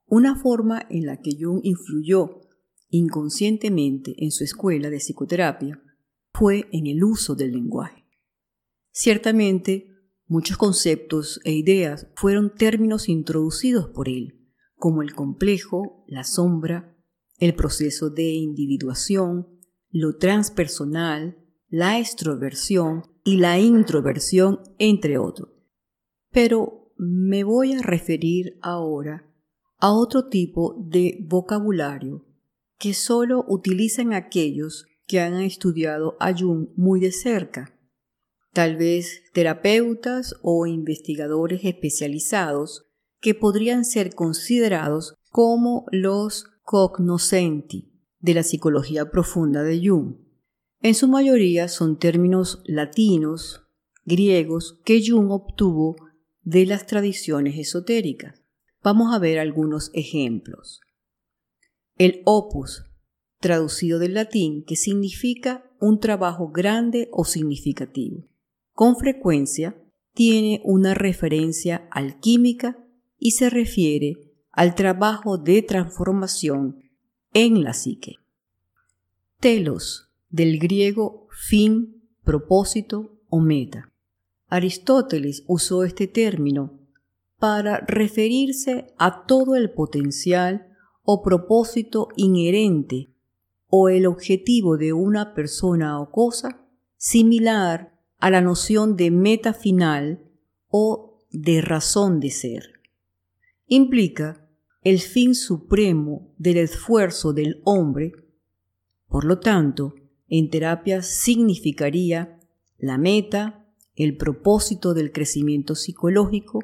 Una 0.06 0.36
forma 0.36 0.86
en 0.88 1.06
la 1.06 1.20
que 1.20 1.36
Jung 1.38 1.60
influyó 1.64 2.40
inconscientemente 2.88 4.14
en 4.18 4.30
su 4.30 4.44
escuela 4.44 4.88
de 4.88 4.98
psicoterapia 4.98 5.82
fue 6.32 6.68
en 6.72 6.86
el 6.86 7.04
uso 7.04 7.34
del 7.34 7.52
lenguaje. 7.52 8.06
Ciertamente, 8.90 9.90
muchos 10.26 10.56
conceptos 10.56 11.40
e 11.44 11.52
ideas 11.52 12.08
fueron 12.16 12.54
términos 12.54 13.08
introducidos 13.08 13.88
por 13.88 14.08
él, 14.08 14.48
como 14.76 15.02
el 15.02 15.14
complejo, 15.14 16.04
la 16.06 16.24
sombra, 16.24 16.96
el 17.38 17.54
proceso 17.54 18.10
de 18.10 18.30
individuación, 18.32 19.46
lo 19.90 20.16
transpersonal, 20.16 21.36
la 21.68 21.98
extroversión 21.98 23.02
y 23.28 23.36
la 23.36 23.58
introversión, 23.58 24.60
entre 24.78 25.18
otros. 25.18 25.50
Pero 26.30 26.94
me 26.96 27.44
voy 27.44 27.74
a 27.74 27.82
referir 27.82 28.58
ahora 28.62 29.30
a 29.76 29.92
otro 29.92 30.28
tipo 30.30 30.74
de 30.78 31.18
vocabulario 31.28 32.24
que 32.78 32.94
solo 32.94 33.44
utilizan 33.46 34.14
aquellos 34.14 34.86
que 35.06 35.20
han 35.20 35.42
estudiado 35.42 36.16
a 36.20 36.34
Jung 36.34 36.68
muy 36.74 37.00
de 37.00 37.12
cerca, 37.12 37.78
tal 38.54 38.76
vez 38.76 39.20
terapeutas 39.34 40.34
o 40.40 40.64
investigadores 40.66 41.60
especializados 41.64 42.86
que 43.20 43.34
podrían 43.34 43.84
ser 43.84 44.14
considerados 44.14 45.16
como 45.30 45.84
los 45.92 46.46
cognoscenti 46.62 47.92
de 48.20 48.32
la 48.32 48.42
psicología 48.42 49.10
profunda 49.10 49.62
de 49.64 49.86
Jung. 49.86 50.27
En 50.80 50.94
su 50.94 51.08
mayoría 51.08 51.68
son 51.68 51.98
términos 51.98 52.62
latinos, 52.64 53.62
griegos, 54.04 54.78
que 54.84 55.02
Jung 55.04 55.30
obtuvo 55.30 55.96
de 56.42 56.66
las 56.66 56.86
tradiciones 56.86 57.58
esotéricas. 57.58 58.42
Vamos 58.82 59.12
a 59.12 59.18
ver 59.18 59.38
algunos 59.38 59.90
ejemplos. 59.92 60.80
El 61.96 62.22
opus 62.24 62.84
traducido 63.40 63.98
del 63.98 64.14
latín 64.14 64.64
que 64.64 64.76
significa 64.76 65.64
un 65.80 66.00
trabajo 66.00 66.48
grande 66.50 67.08
o 67.12 67.24
significativo. 67.24 68.24
Con 68.72 68.96
frecuencia 68.96 69.76
tiene 70.14 70.60
una 70.64 70.94
referencia 70.94 71.88
alquímica 71.90 72.78
y 73.18 73.32
se 73.32 73.50
refiere 73.50 74.32
al 74.52 74.74
trabajo 74.74 75.38
de 75.38 75.62
transformación 75.62 76.82
en 77.32 77.62
la 77.62 77.74
psique. 77.74 78.16
Telos, 79.40 80.07
del 80.30 80.58
griego 80.58 81.28
fin, 81.30 82.02
propósito 82.24 83.18
o 83.28 83.40
meta. 83.40 83.92
Aristóteles 84.48 85.44
usó 85.46 85.84
este 85.84 86.06
término 86.06 86.78
para 87.38 87.80
referirse 87.80 88.94
a 88.98 89.26
todo 89.26 89.54
el 89.54 89.70
potencial 89.70 90.68
o 91.04 91.22
propósito 91.22 92.08
inherente 92.16 93.10
o 93.68 93.88
el 93.88 94.06
objetivo 94.06 94.76
de 94.76 94.92
una 94.92 95.34
persona 95.34 96.00
o 96.00 96.10
cosa 96.10 96.66
similar 96.96 97.94
a 98.18 98.30
la 98.30 98.40
noción 98.40 98.96
de 98.96 99.10
meta 99.10 99.52
final 99.52 100.24
o 100.68 101.20
de 101.30 101.60
razón 101.60 102.20
de 102.20 102.30
ser. 102.30 102.80
Implica 103.66 104.48
el 104.82 104.98
fin 104.98 105.34
supremo 105.34 106.34
del 106.38 106.56
esfuerzo 106.58 107.32
del 107.32 107.60
hombre, 107.64 108.12
por 109.08 109.24
lo 109.24 109.38
tanto, 109.38 109.94
en 110.28 110.50
terapia 110.50 111.02
significaría 111.02 112.38
la 112.78 112.98
meta, 112.98 113.66
el 113.96 114.16
propósito 114.16 114.94
del 114.94 115.12
crecimiento 115.12 115.74
psicológico, 115.74 116.60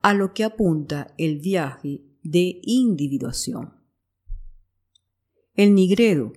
a 0.00 0.14
lo 0.14 0.32
que 0.32 0.44
apunta 0.44 1.14
el 1.18 1.38
viaje 1.38 2.02
de 2.22 2.60
individuación. 2.62 3.74
El 5.54 5.74
nigredo 5.74 6.32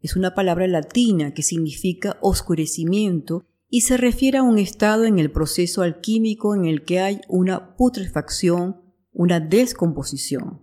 es 0.00 0.16
una 0.16 0.34
palabra 0.34 0.66
latina 0.66 1.34
que 1.34 1.42
significa 1.42 2.18
oscurecimiento 2.20 3.44
y 3.68 3.80
se 3.80 3.96
refiere 3.96 4.38
a 4.38 4.42
un 4.42 4.58
estado 4.58 5.04
en 5.04 5.18
el 5.18 5.32
proceso 5.32 5.82
alquímico 5.82 6.54
en 6.54 6.66
el 6.66 6.84
que 6.84 7.00
hay 7.00 7.20
una 7.28 7.74
putrefacción, 7.76 8.80
una 9.12 9.40
descomposición. 9.40 10.60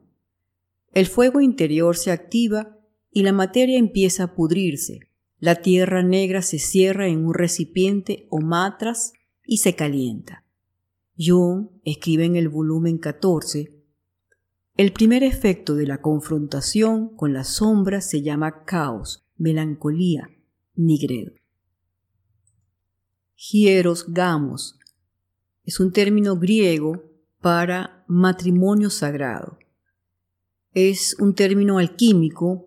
El 0.94 1.08
fuego 1.08 1.41
interior 1.41 1.98
se 1.98 2.12
activa 2.12 2.77
y 3.12 3.24
la 3.24 3.34
materia 3.34 3.77
empieza 3.77 4.24
a 4.24 4.36
pudrirse. 4.36 5.09
La 5.39 5.55
tierra 5.55 6.03
negra 6.03 6.41
se 6.41 6.60
cierra 6.60 7.08
en 7.08 7.25
un 7.25 7.34
recipiente 7.34 8.27
o 8.29 8.41
matras 8.41 9.13
y 9.46 9.58
se 9.58 9.75
calienta. 9.75 10.43
Jung 11.17 11.69
escribe 11.84 12.25
en 12.25 12.36
el 12.36 12.50
volumen 12.50 12.98
14 12.98 13.79
el 14.77 14.93
primer 14.93 15.24
efecto 15.24 15.75
de 15.75 15.86
la 15.86 16.01
confrontación 16.01 17.13
con 17.17 17.34
la 17.34 17.43
sombra 17.43 18.00
se 18.00 18.22
llama 18.22 18.63
caos, 18.63 19.27
melancolía, 19.36 20.29
nigredo. 20.74 21.34
Hieros 23.36 24.05
gamos 24.08 24.79
es 25.69 25.79
un 25.79 25.91
término 25.91 26.36
griego 26.36 27.03
para 27.41 28.03
matrimonio 28.08 28.89
sagrado. 28.89 29.60
Es 30.74 31.15
un 31.19 31.36
término 31.36 31.77
alquímico 31.77 32.65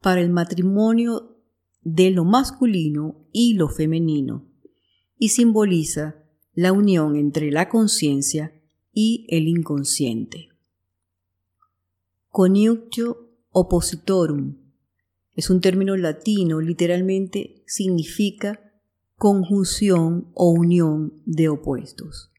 para 0.00 0.20
el 0.20 0.30
matrimonio 0.30 1.29
de 1.82 2.10
lo 2.10 2.24
masculino 2.24 3.26
y 3.32 3.54
lo 3.54 3.68
femenino 3.68 4.46
y 5.18 5.30
simboliza 5.30 6.16
la 6.54 6.72
unión 6.72 7.16
entre 7.16 7.50
la 7.50 7.68
conciencia 7.68 8.52
y 8.92 9.26
el 9.28 9.48
inconsciente. 9.48 10.48
Coniunctio 12.28 13.28
oppositorum 13.50 14.56
es 15.34 15.48
un 15.50 15.60
término 15.60 15.96
latino, 15.96 16.60
literalmente 16.60 17.62
significa 17.66 18.60
conjunción 19.16 20.30
o 20.34 20.50
unión 20.50 21.22
de 21.24 21.48
opuestos. 21.48 22.30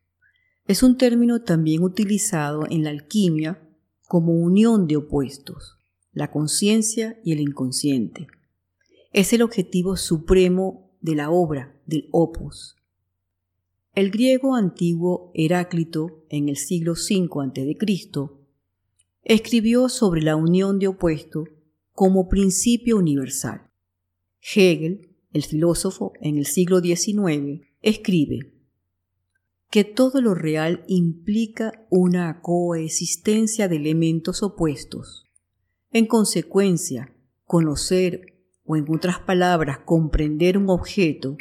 Es 0.67 0.84
un 0.84 0.97
término 0.97 1.43
también 1.43 1.84
utilizado 1.84 2.65
en 2.69 2.84
la 2.84 2.89
alquimia 2.89 3.62
como 4.08 4.34
unión 4.34 4.88
de 4.88 4.97
opuestos, 4.97 5.77
la 6.12 6.32
conciencia 6.32 7.19
y 7.23 7.32
el 7.32 7.39
inconsciente. 7.39 8.27
Es 9.13 9.34
el 9.34 9.41
objetivo 9.41 9.97
supremo 9.97 10.89
de 11.02 11.15
la 11.15 11.32
obra, 11.32 11.76
del 11.86 12.08
opus. 12.12 12.78
El 13.93 14.10
griego 14.10 14.56
antiguo 14.56 15.32
Heráclito, 15.34 16.24
en 16.30 16.47
el 16.47 16.56
siglo 16.56 16.93
V 16.93 17.28
a.C., 17.30 18.10
escribió 19.24 19.89
sobre 19.89 20.21
la 20.21 20.38
unión 20.38 20.80
de 20.80 20.88
opuestos 20.88 21.50
como 21.91 22.30
principio 22.30 22.95
universal. 22.95 23.69
Hegel, 24.39 25.10
el 25.34 25.43
filósofo 25.43 26.13
en 26.21 26.38
el 26.38 26.45
siglo 26.45 26.80
XIX, 26.80 27.67
escribe 27.82 28.54
que 29.69 29.84
todo 29.84 30.21
lo 30.21 30.36
real 30.36 30.86
implica 30.88 31.86
una 31.89 32.41
coexistencia 32.41 33.67
de 33.67 33.76
elementos 33.76 34.41
opuestos. 34.41 35.26
En 35.91 36.06
consecuencia, 36.06 37.13
conocer 37.43 38.31
o 38.71 38.77
en 38.77 38.86
otras 38.89 39.19
palabras 39.19 39.79
comprender 39.79 40.57
un 40.57 40.69
objeto 40.69 41.36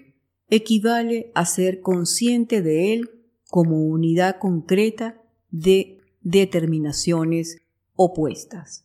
equivale 0.49 1.31
a 1.37 1.47
ser 1.47 1.81
consciente 1.81 2.61
de 2.61 2.93
él 2.93 3.11
como 3.49 3.85
unidad 3.85 4.39
concreta 4.41 5.23
de 5.51 6.01
determinaciones 6.23 7.63
opuestas. 7.95 8.85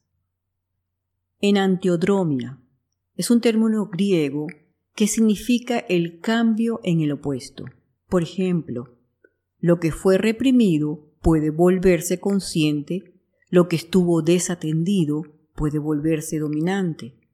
En 1.42 1.58
antiodromia 1.58 2.60
es 3.16 3.32
un 3.32 3.42
término 3.42 3.88
griego 3.88 4.46
que 4.94 5.08
significa 5.08 5.80
el 5.80 6.20
cambio 6.20 6.80
en 6.84 7.02
el 7.02 7.14
opuesto. 7.14 7.66
Por 8.08 8.22
ejemplo, 8.22 8.96
lo 9.60 9.80
que 9.80 9.92
fue 9.92 10.20
reprimido 10.20 11.12
puede 11.22 11.50
volverse 11.50 12.20
consciente, 12.20 13.16
lo 13.50 13.68
que 13.68 13.76
estuvo 13.76 14.22
desatendido 14.22 15.24
puede 15.56 15.80
volverse 15.80 16.38
dominante. 16.38 17.25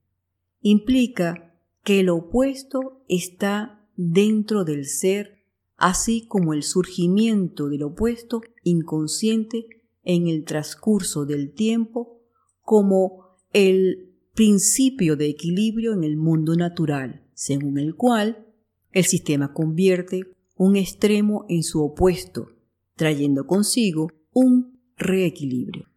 Implica 0.62 1.56
que 1.84 2.00
el 2.00 2.10
opuesto 2.10 3.04
está 3.08 3.88
dentro 3.96 4.64
del 4.64 4.86
ser, 4.86 5.44
así 5.78 6.28
como 6.28 6.54
el 6.54 6.64
surgimiento 6.64 7.68
del 7.68 7.84
opuesto 7.84 8.42
inconsciente 8.64 9.66
en 10.04 10.28
el 10.28 10.46
transcurso 10.46 11.26
del 11.26 11.54
tiempo 11.54 12.20
como 12.62 13.38
el 13.54 14.16
principio 14.34 15.16
de 15.16 15.28
equilibrio 15.30 15.94
en 15.94 16.04
el 16.04 16.18
mundo 16.18 16.56
natural, 16.56 17.28
según 17.34 17.78
el 17.78 17.96
cual 17.96 18.48
el 18.92 19.06
sistema 19.06 19.54
convierte 19.54 20.22
un 20.56 20.76
extremo 20.76 21.46
en 21.50 21.64
su 21.64 21.82
opuesto, 21.82 22.50
trayendo 22.96 23.48
consigo 23.48 24.12
un 24.32 24.80
reequilibrio. 24.96 25.90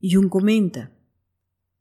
Jung 0.00 0.28
comenta, 0.28 0.92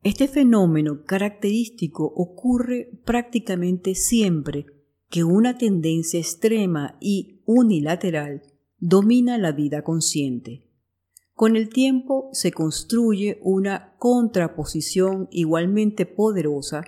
este 0.03 0.27
fenómeno 0.27 1.03
característico 1.05 2.05
ocurre 2.05 2.89
prácticamente 3.05 3.93
siempre 3.93 4.65
que 5.09 5.23
una 5.23 5.57
tendencia 5.57 6.19
extrema 6.19 6.97
y 6.99 7.41
unilateral 7.45 8.41
domina 8.79 9.37
la 9.37 9.51
vida 9.51 9.83
consciente. 9.83 10.67
Con 11.33 11.55
el 11.55 11.69
tiempo 11.69 12.29
se 12.33 12.51
construye 12.51 13.39
una 13.41 13.95
contraposición 13.97 15.27
igualmente 15.31 16.05
poderosa 16.05 16.83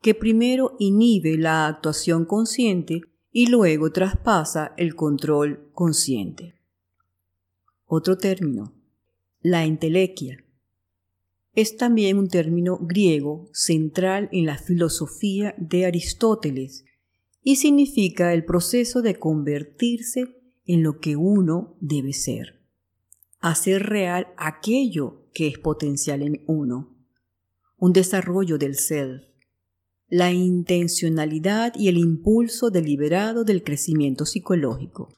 que 0.00 0.14
primero 0.14 0.76
inhibe 0.78 1.36
la 1.36 1.66
actuación 1.66 2.24
consciente 2.24 3.02
y 3.30 3.46
luego 3.46 3.92
traspasa 3.92 4.74
el 4.76 4.96
control 4.96 5.70
consciente. 5.72 6.54
Otro 7.84 8.16
término, 8.16 8.74
la 9.40 9.64
entelequia. 9.64 10.44
Es 11.54 11.76
también 11.76 12.18
un 12.18 12.28
término 12.28 12.78
griego 12.78 13.48
central 13.52 14.28
en 14.32 14.46
la 14.46 14.58
filosofía 14.58 15.54
de 15.58 15.86
Aristóteles 15.86 16.84
y 17.42 17.56
significa 17.56 18.32
el 18.32 18.44
proceso 18.44 19.02
de 19.02 19.16
convertirse 19.16 20.36
en 20.64 20.82
lo 20.82 21.00
que 21.00 21.16
uno 21.16 21.76
debe 21.80 22.12
ser 22.12 22.60
hacer 23.40 23.84
real 23.86 24.28
aquello 24.36 25.26
que 25.32 25.48
es 25.48 25.58
potencial 25.58 26.22
en 26.22 26.44
uno, 26.46 26.94
un 27.78 27.92
desarrollo 27.92 28.58
del 28.58 28.76
self, 28.76 29.22
la 30.08 30.32
intencionalidad 30.32 31.72
y 31.76 31.88
el 31.88 31.96
impulso 31.96 32.70
deliberado 32.70 33.44
del 33.44 33.62
crecimiento 33.62 34.26
psicológico. 34.26 35.08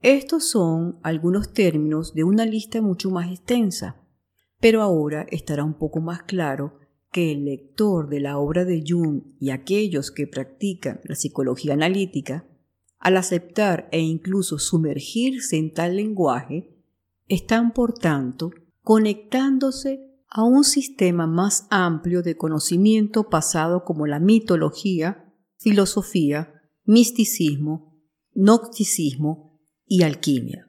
Estos 0.00 0.48
son 0.48 0.98
algunos 1.02 1.52
términos 1.52 2.14
de 2.14 2.24
una 2.24 2.46
lista 2.46 2.80
mucho 2.80 3.10
más 3.10 3.30
extensa, 3.30 4.00
pero 4.60 4.82
ahora 4.82 5.26
estará 5.30 5.64
un 5.64 5.74
poco 5.74 6.00
más 6.00 6.22
claro 6.22 6.78
que 7.12 7.32
el 7.32 7.44
lector 7.44 8.08
de 8.08 8.20
la 8.20 8.38
obra 8.38 8.64
de 8.64 8.84
Jung 8.86 9.22
y 9.40 9.50
aquellos 9.50 10.10
que 10.10 10.26
practican 10.26 11.00
la 11.04 11.14
psicología 11.14 11.74
analítica, 11.74 12.46
al 12.98 13.16
aceptar 13.16 13.88
e 13.92 14.00
incluso 14.00 14.58
sumergirse 14.58 15.56
en 15.56 15.72
tal 15.72 15.96
lenguaje, 15.96 16.76
están, 17.28 17.72
por 17.72 17.94
tanto, 17.94 18.50
conectándose 18.82 20.04
a 20.28 20.42
un 20.42 20.64
sistema 20.64 21.26
más 21.26 21.66
amplio 21.70 22.22
de 22.22 22.36
conocimiento 22.36 23.28
pasado 23.28 23.84
como 23.84 24.06
la 24.06 24.18
mitología, 24.18 25.32
filosofía, 25.56 26.52
misticismo, 26.84 27.96
gnosticismo 28.34 29.58
y 29.86 30.02
alquimia. 30.02 30.67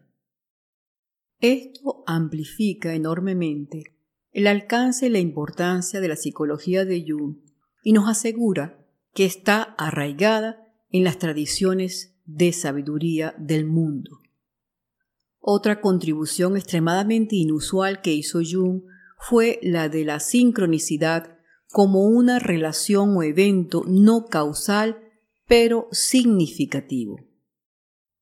Esto 1.39 2.03
amplifica 2.05 2.93
enormemente 2.93 3.95
el 4.31 4.47
alcance 4.47 5.07
y 5.07 5.09
la 5.09 5.19
importancia 5.19 6.01
de 6.01 6.07
la 6.07 6.15
psicología 6.15 6.85
de 6.85 7.05
Jung 7.07 7.37
y 7.83 7.93
nos 7.93 8.09
asegura 8.09 8.85
que 9.13 9.25
está 9.25 9.61
arraigada 9.77 10.67
en 10.91 11.03
las 11.03 11.17
tradiciones 11.17 12.15
de 12.25 12.51
sabiduría 12.51 13.33
del 13.37 13.65
mundo. 13.65 14.19
Otra 15.39 15.79
contribución 15.81 16.57
extremadamente 16.57 17.35
inusual 17.35 18.01
que 18.01 18.13
hizo 18.13 18.39
Jung 18.43 18.83
fue 19.17 19.59
la 19.63 19.89
de 19.89 20.03
la 20.03 20.19
sincronicidad 20.19 21.37
como 21.71 22.05
una 22.05 22.39
relación 22.39 23.15
o 23.15 23.23
evento 23.23 23.83
no 23.87 24.25
causal 24.25 24.99
pero 25.47 25.87
significativo. 25.91 27.28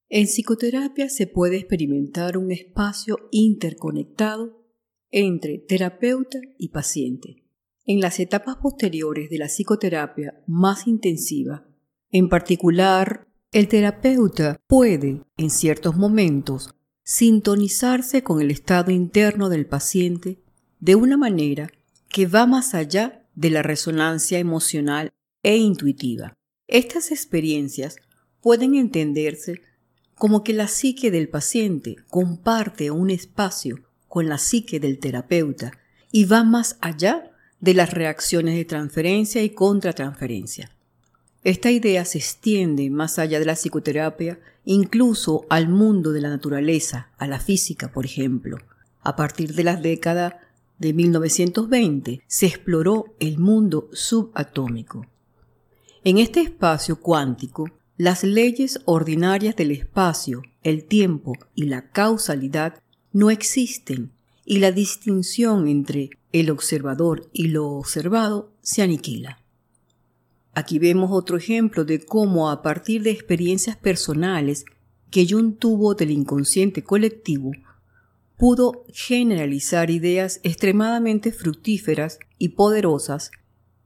En 0.10 0.26
psicoterapia 0.26 1.10
se 1.10 1.28
puede 1.28 1.58
experimentar 1.58 2.38
un 2.38 2.52
espacio 2.52 3.18
interconectado 3.32 4.66
entre 5.12 5.58
terapeuta 5.58 6.40
y 6.58 6.70
paciente. 6.70 7.44
En 7.86 8.00
las 8.00 8.20
etapas 8.20 8.58
posteriores 8.58 9.30
de 9.30 9.38
la 9.38 9.48
psicoterapia 9.48 10.42
más 10.48 10.88
intensiva, 10.88 11.68
en 12.10 12.30
particular, 12.30 13.28
el 13.52 13.68
terapeuta 13.68 14.62
puede, 14.68 15.24
en 15.36 15.50
ciertos 15.50 15.98
momentos, 15.98 16.74
sintonizarse 17.04 18.24
con 18.24 18.42
el 18.42 18.52
estado 18.52 18.92
interno 18.92 19.50
del 19.50 19.66
paciente 19.66 20.42
de 20.80 20.96
una 20.96 21.18
manera 21.18 21.70
que 22.10 22.28
va 22.28 22.46
más 22.46 22.74
allá 22.74 23.28
de 23.36 23.50
la 23.50 23.62
resonancia 23.62 24.40
emocional 24.40 25.12
e 25.44 25.58
intuitiva. 25.58 26.34
Estas 26.68 27.12
experiencias 27.12 27.98
pueden 28.42 28.76
entenderse 28.76 29.67
como 30.18 30.44
que 30.44 30.54
la 30.54 30.68
psique 30.68 31.12
del 31.12 31.30
paciente 31.30 31.98
comparte 32.10 32.92
un 32.92 33.10
espacio 33.10 33.80
con 34.08 34.28
la 34.28 34.38
psique 34.38 34.80
del 34.80 35.00
terapeuta 35.00 35.72
y 36.12 36.26
va 36.26 36.44
más 36.44 36.78
allá 36.82 37.32
de 37.60 37.74
las 37.74 37.94
reacciones 37.94 38.56
de 38.56 38.66
transferencia 38.66 39.44
y 39.44 39.52
contratransferencia. 39.52 40.72
Esta 41.44 41.72
idea 41.72 42.04
se 42.04 42.18
extiende 42.18 42.90
más 42.90 43.20
allá 43.20 43.40
de 43.40 43.46
la 43.46 43.56
psicoterapia, 43.56 44.40
incluso 44.66 45.46
al 45.50 45.70
mundo 45.70 46.12
de 46.12 46.22
la 46.22 46.30
naturaleza, 46.30 47.12
a 47.18 47.28
la 47.28 47.40
física, 47.40 47.92
por 47.92 48.06
ejemplo. 48.06 48.58
A 49.02 49.16
partir 49.16 49.54
de 49.54 49.64
las 49.64 49.82
décadas 49.82 50.34
de 50.80 50.94
1920 50.94 52.22
se 52.28 52.46
exploró 52.48 53.16
el 53.20 53.38
mundo 53.38 53.90
subatómico. 53.94 55.06
En 56.04 56.18
este 56.18 56.42
espacio 56.42 57.00
cuántico, 57.00 57.70
las 57.98 58.24
leyes 58.24 58.80
ordinarias 58.86 59.56
del 59.56 59.72
espacio, 59.72 60.44
el 60.62 60.86
tiempo 60.86 61.34
y 61.56 61.64
la 61.64 61.90
causalidad 61.90 62.80
no 63.12 63.32
existen 63.32 64.12
y 64.46 64.60
la 64.60 64.72
distinción 64.72 65.68
entre 65.68 66.12
el 66.32 66.52
observador 66.52 67.28
y 67.34 67.48
lo 67.48 67.68
observado 67.70 68.52
se 68.62 68.84
aniquila. 68.84 69.40
Aquí 70.54 70.78
vemos 70.78 71.10
otro 71.12 71.38
ejemplo 71.38 71.86
de 71.86 72.06
cómo 72.06 72.52
a 72.52 72.62
partir 72.62 73.02
de 73.02 73.12
experiencias 73.12 73.78
personales 73.78 74.66
que 75.10 75.26
Jung 75.28 75.58
tuvo 75.58 75.96
del 75.96 76.12
inconsciente 76.12 76.84
colectivo, 76.84 77.52
pudo 78.38 78.86
generalizar 78.94 79.90
ideas 79.90 80.40
extremadamente 80.44 81.32
fructíferas 81.32 82.20
y 82.38 82.50
poderosas 82.50 83.32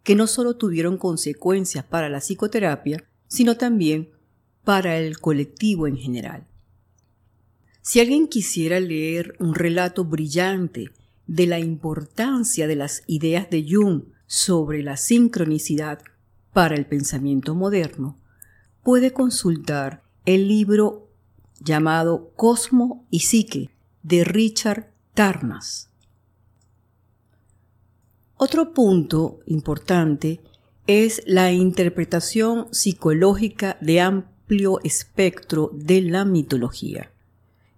que 0.04 0.16
no 0.16 0.28
solo 0.28 0.58
tuvieron 0.58 0.98
consecuencias 0.98 1.86
para 1.86 2.10
la 2.10 2.20
psicoterapia, 2.20 3.06
sino 3.32 3.56
también 3.56 4.10
para 4.66 4.98
el 4.98 5.20
colectivo 5.20 5.88
en 5.88 5.96
general. 5.96 6.46
Si 7.82 8.02
alguien 8.02 8.28
quisiera 8.28 8.78
leer 8.82 9.38
un 9.40 9.56
relato 9.56 10.04
brillante 10.04 10.92
de 11.28 11.48
la 11.48 11.58
importancia 11.58 12.68
de 12.68 12.76
las 12.76 13.04
ideas 13.08 13.50
de 13.50 13.66
Jung 13.68 14.04
sobre 14.28 14.84
la 14.84 14.98
sincronicidad 14.98 16.02
para 16.52 16.76
el 16.76 16.86
pensamiento 16.86 17.56
moderno, 17.56 18.20
puede 18.84 19.14
consultar 19.14 20.04
el 20.26 20.50
libro 20.50 21.08
llamado 21.62 22.34
Cosmo 22.36 23.06
y 23.10 23.22
Psique 23.22 23.70
de 24.04 24.26
Richard 24.26 24.92
Tarnas. 25.14 25.90
Otro 28.36 28.74
punto 28.74 29.40
importante 29.46 30.42
es 30.88 31.22
la 31.26 31.52
interpretación 31.52 32.68
psicológica 32.72 33.78
de 33.82 34.02
amplio 34.02 34.80
espectro 34.84 35.72
de 35.74 36.02
la 36.02 36.26
mitología. 36.26 37.12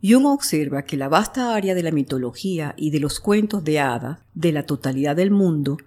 Jung 0.02 0.26
observa 0.26 0.84
que 0.84 0.98
la 0.98 1.08
vasta 1.08 1.56
área 1.56 1.76
de 1.76 1.84
la 1.84 1.92
mitología 1.92 2.74
y 2.78 2.92
de 2.92 3.00
los 3.00 3.20
cuentos 3.20 3.64
de 3.64 3.80
hadas 3.80 4.20
de 4.34 4.52
la 4.52 4.66
totalidad 4.66 5.16
del 5.16 5.32
mundo 5.32 5.78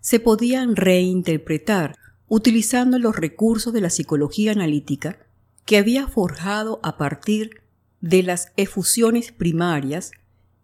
se 0.00 0.20
podían 0.20 0.76
reinterpretar 0.76 1.96
utilizando 2.28 2.98
los 2.98 3.16
recursos 3.16 3.72
de 3.72 3.80
la 3.80 3.90
psicología 3.90 4.52
analítica 4.52 5.18
que 5.64 5.78
había 5.78 6.08
forjado 6.08 6.80
a 6.82 6.96
partir 6.96 7.60
de 8.00 8.22
las 8.22 8.52
efusiones 8.56 9.32
primarias 9.32 10.10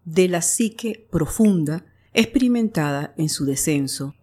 de 0.05 0.29
la 0.29 0.43
psique 0.43 1.07
profunda 1.11 1.85
experimentada 2.15 3.15
en 3.17 3.29
su 3.29 3.45
descenso 3.45 4.15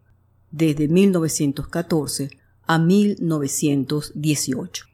desde 0.55 0.87
1914 0.87 2.29
a 2.65 2.79
1918. 2.79 4.85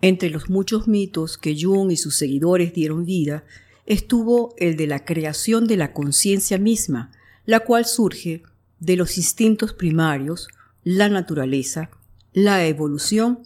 Entre 0.00 0.30
los 0.30 0.48
muchos 0.48 0.88
mitos 0.88 1.36
que 1.36 1.54
Jung 1.60 1.90
y 1.90 1.98
sus 1.98 2.16
seguidores 2.16 2.72
dieron 2.72 3.04
vida 3.04 3.44
estuvo 3.84 4.54
el 4.56 4.76
de 4.76 4.86
la 4.86 5.04
creación 5.04 5.66
de 5.66 5.76
la 5.76 5.92
conciencia 5.92 6.56
misma, 6.56 7.12
la 7.44 7.60
cual 7.60 7.84
surge 7.84 8.42
de 8.80 8.96
los 8.96 9.18
instintos 9.18 9.74
primarios, 9.74 10.48
la 10.82 11.10
naturaleza, 11.10 11.90
la 12.32 12.66
evolución 12.66 13.40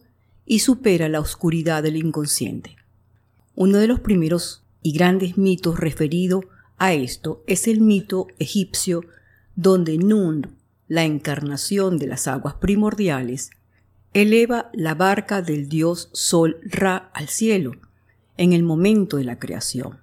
y 0.46 0.60
supera 0.60 1.08
la 1.08 1.20
oscuridad 1.20 1.82
del 1.82 1.96
inconsciente. 1.96 2.76
Uno 3.56 3.78
de 3.78 3.88
los 3.88 4.00
primeros 4.00 4.62
y 4.82 4.92
grandes 4.92 5.36
mitos 5.36 5.80
referido 5.80 6.44
a 6.78 6.94
esto 6.94 7.42
es 7.48 7.66
el 7.66 7.80
mito 7.80 8.28
egipcio 8.38 9.04
donde 9.56 9.98
Nun, 9.98 10.62
la 10.92 11.07
encarnación 11.07 11.96
de 11.96 12.07
las 12.07 12.28
aguas 12.28 12.57
primordiales, 12.57 13.48
eleva 14.12 14.68
la 14.74 14.94
barca 14.94 15.40
del 15.40 15.70
dios 15.70 16.11
Sol 16.12 16.59
Ra 16.64 17.11
al 17.14 17.28
cielo 17.28 17.72
en 18.37 18.52
el 18.52 18.62
momento 18.62 19.16
de 19.16 19.24
la 19.24 19.38
creación. 19.38 20.00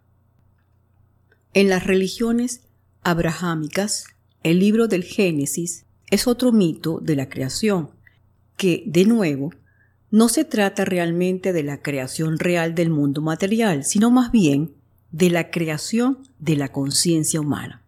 En 1.54 1.70
las 1.70 1.86
religiones 1.86 2.62
abrahámicas, 3.04 4.06
el 4.42 4.58
libro 4.58 4.88
del 4.88 5.04
Génesis 5.04 5.86
es 6.10 6.26
otro 6.26 6.52
mito 6.52 7.00
de 7.00 7.16
la 7.16 7.30
creación 7.30 7.92
que, 8.58 8.82
de 8.88 9.06
nuevo, 9.06 9.52
no 10.10 10.28
se 10.28 10.44
trata 10.44 10.86
realmente 10.86 11.54
de 11.54 11.62
la 11.62 11.84
creación 11.84 12.40
real 12.40 12.74
del 12.74 12.90
mundo 12.90 13.22
material, 13.22 13.84
sino 13.84 14.10
más 14.10 14.32
bien 14.32 14.74
de 15.12 15.30
la 15.30 15.52
creación 15.52 16.28
de 16.40 16.56
la 16.56 16.72
conciencia 16.72 17.42
humana. 17.42 17.84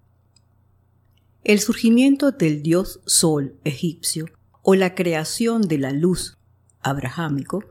El 1.44 1.60
surgimiento 1.60 2.32
del 2.32 2.62
dios 2.62 3.00
Sol 3.08 3.56
egipcio 3.64 4.28
o 4.62 4.76
la 4.76 4.94
creación 4.94 5.64
de 5.64 5.80
la 5.80 5.92
luz 5.92 6.38
abrahámico 6.82 7.64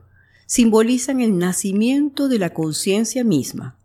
simbolizan 0.45 1.21
el 1.21 1.37
nacimiento 1.37 2.27
de 2.27 2.37
la 2.37 2.53
conciencia 2.53 3.23
misma. 3.23 3.77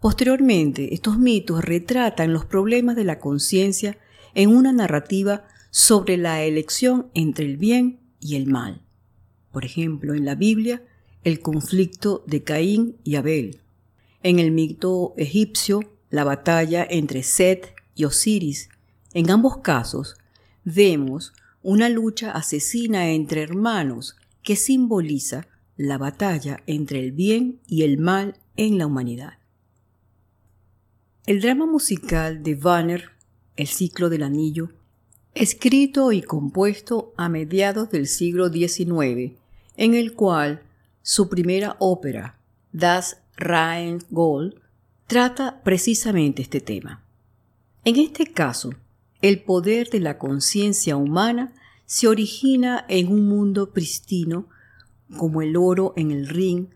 Posteriormente, 0.00 0.94
estos 0.94 1.18
mitos 1.18 1.62
retratan 1.62 2.32
los 2.32 2.46
problemas 2.46 2.96
de 2.96 3.04
la 3.04 3.18
conciencia 3.18 3.98
en 4.34 4.48
una 4.48 4.72
narrativa 4.72 5.44
sobre 5.70 6.16
la 6.16 6.42
elección 6.42 7.08
entre 7.12 7.44
el 7.44 7.58
bien 7.58 8.00
y 8.18 8.36
el 8.36 8.46
mal. 8.46 8.80
Por 9.52 9.66
ejemplo, 9.66 10.14
en 10.14 10.24
la 10.24 10.36
Biblia, 10.36 10.82
el 11.22 11.40
conflicto 11.40 12.24
de 12.26 12.42
Caín 12.42 12.96
y 13.04 13.16
Abel. 13.16 13.60
En 14.22 14.38
el 14.38 14.52
mito 14.52 15.12
egipcio, 15.18 15.80
la 16.08 16.24
batalla 16.24 16.86
entre 16.88 17.22
Set 17.22 17.74
y 17.94 18.04
Osiris. 18.04 18.70
En 19.14 19.30
ambos 19.30 19.58
casos, 19.58 20.16
vemos 20.64 21.32
una 21.62 21.88
lucha 21.88 22.32
asesina 22.32 23.10
entre 23.10 23.42
hermanos 23.42 24.16
que 24.42 24.56
simboliza 24.56 25.46
la 25.76 25.98
batalla 25.98 26.62
entre 26.66 27.00
el 27.00 27.12
bien 27.12 27.60
y 27.66 27.82
el 27.82 27.98
mal 27.98 28.36
en 28.56 28.78
la 28.78 28.86
humanidad. 28.86 29.34
El 31.26 31.40
drama 31.40 31.66
musical 31.66 32.42
de 32.42 32.54
Wanner, 32.54 33.10
El 33.56 33.68
ciclo 33.68 34.08
del 34.08 34.22
anillo, 34.22 34.70
escrito 35.34 36.12
y 36.12 36.22
compuesto 36.22 37.14
a 37.16 37.28
mediados 37.28 37.90
del 37.90 38.06
siglo 38.06 38.50
XIX, 38.50 39.32
en 39.76 39.94
el 39.94 40.14
cual 40.14 40.62
su 41.02 41.28
primera 41.28 41.76
ópera, 41.78 42.38
Das 42.72 43.18
Gold, 44.10 44.54
trata 45.06 45.62
precisamente 45.62 46.42
este 46.42 46.60
tema. 46.60 47.04
En 47.84 47.96
este 47.96 48.26
caso, 48.26 48.70
el 49.22 49.42
poder 49.42 49.88
de 49.88 50.00
la 50.00 50.18
conciencia 50.18 50.96
humana 50.96 51.52
se 51.86 52.08
origina 52.08 52.84
en 52.88 53.08
un 53.08 53.28
mundo 53.28 53.70
pristino 53.70 54.48
como 55.16 55.42
el 55.42 55.56
oro 55.56 55.94
en 55.96 56.10
el 56.10 56.28
ring, 56.28 56.66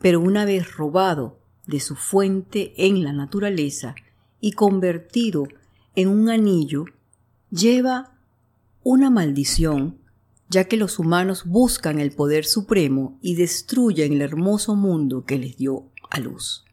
pero 0.00 0.20
una 0.20 0.44
vez 0.44 0.76
robado 0.76 1.38
de 1.66 1.80
su 1.80 1.96
fuente 1.96 2.72
en 2.76 3.02
la 3.02 3.12
naturaleza 3.12 3.96
y 4.40 4.52
convertido 4.52 5.48
en 5.96 6.08
un 6.08 6.30
anillo, 6.30 6.84
lleva 7.50 8.14
una 8.84 9.10
maldición, 9.10 9.98
ya 10.48 10.64
que 10.64 10.76
los 10.76 10.98
humanos 10.98 11.44
buscan 11.46 11.98
el 11.98 12.12
poder 12.12 12.44
supremo 12.44 13.18
y 13.20 13.34
destruyen 13.34 14.12
el 14.12 14.22
hermoso 14.22 14.76
mundo 14.76 15.24
que 15.24 15.38
les 15.38 15.56
dio 15.56 15.90
a 16.10 16.20
luz. 16.20 16.64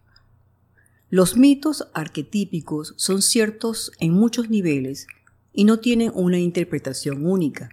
Los 1.15 1.37
mitos 1.37 1.87
arquetípicos 1.93 2.93
son 2.97 3.21
ciertos 3.21 3.93
en 4.01 4.11
muchos 4.11 4.49
niveles 4.49 5.07
y 5.53 5.63
no 5.63 5.79
tienen 5.79 6.11
una 6.13 6.39
interpretación 6.39 7.25
única. 7.25 7.69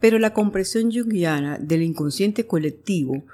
Pero 0.00 0.18
la 0.18 0.34
comprensión 0.34 0.92
junguiana 0.92 1.56
del 1.58 1.80
inconsciente 1.80 2.46
colectivo 2.46 3.24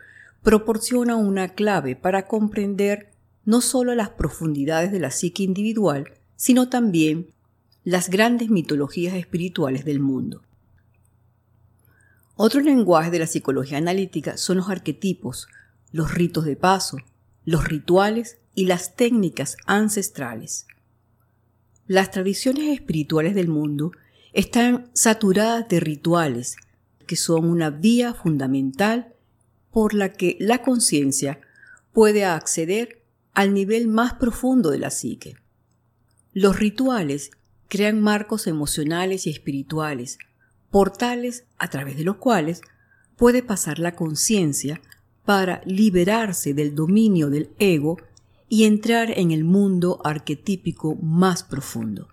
proporciona 0.45 1.17
una 1.17 1.49
clave 1.49 1.97
para 1.97 2.29
comprender 2.29 3.11
no 3.45 3.61
solo 3.61 3.97
las 3.97 4.11
profundidades 4.11 4.93
de 4.93 5.01
la 5.01 5.11
psique 5.11 5.43
individual, 5.43 6.13
sino 6.37 6.69
también 6.69 7.27
las 7.83 8.11
grandes 8.11 8.51
mitologías 8.51 9.15
espirituales 9.15 9.85
del 9.85 9.99
mundo. 9.99 10.43
Otro 12.37 12.61
lenguaje 12.61 13.11
de 13.11 13.19
la 13.19 13.27
psicología 13.27 13.79
analítica 13.79 14.37
son 14.37 14.59
los 14.59 14.69
arquetipos, 14.71 15.49
los 15.91 16.15
ritos 16.15 16.45
de 16.45 16.55
paso, 16.55 16.99
los 17.45 17.67
rituales 17.67 18.39
y 18.55 18.67
las 18.67 18.97
técnicas 18.97 19.57
ancestrales. 19.67 20.67
Las 21.87 22.11
tradiciones 22.11 22.73
espirituales 22.73 23.35
del 23.35 23.49
mundo 23.49 23.93
están 24.33 24.91
saturadas 24.95 25.69
de 25.69 25.81
rituales 25.81 26.57
que 27.07 27.17
son 27.17 27.45
una 27.45 27.71
vía 27.71 28.15
fundamental 28.15 29.15
por 29.71 29.95
la 29.95 30.13
que 30.13 30.37
la 30.41 30.63
conciencia 30.63 31.41
puede 31.93 32.25
acceder 32.25 33.03
al 33.35 33.53
nivel 33.53 33.89
más 33.89 34.15
profundo 34.15 34.71
de 34.71 34.79
la 34.79 34.91
psique. 34.91 35.37
Los 36.33 36.59
rituales 36.59 37.31
crean 37.69 38.01
marcos 38.01 38.47
emocionales 38.47 39.27
y 39.27 39.31
espirituales, 39.31 40.19
portales 40.71 41.45
a 41.59 41.69
través 41.69 41.97
de 41.97 42.05
los 42.05 42.17
cuales 42.17 42.63
puede 43.17 43.43
pasar 43.43 43.79
la 43.79 43.95
conciencia 43.95 44.81
para 45.25 45.61
liberarse 45.65 46.55
del 46.55 46.75
dominio 46.75 47.31
del 47.31 47.51
ego 47.59 47.99
y 48.49 48.65
entrar 48.65 49.19
en 49.19 49.31
el 49.31 49.45
mundo 49.45 50.01
arquetípico 50.05 50.97
más 50.97 51.43
profundo. 51.43 52.09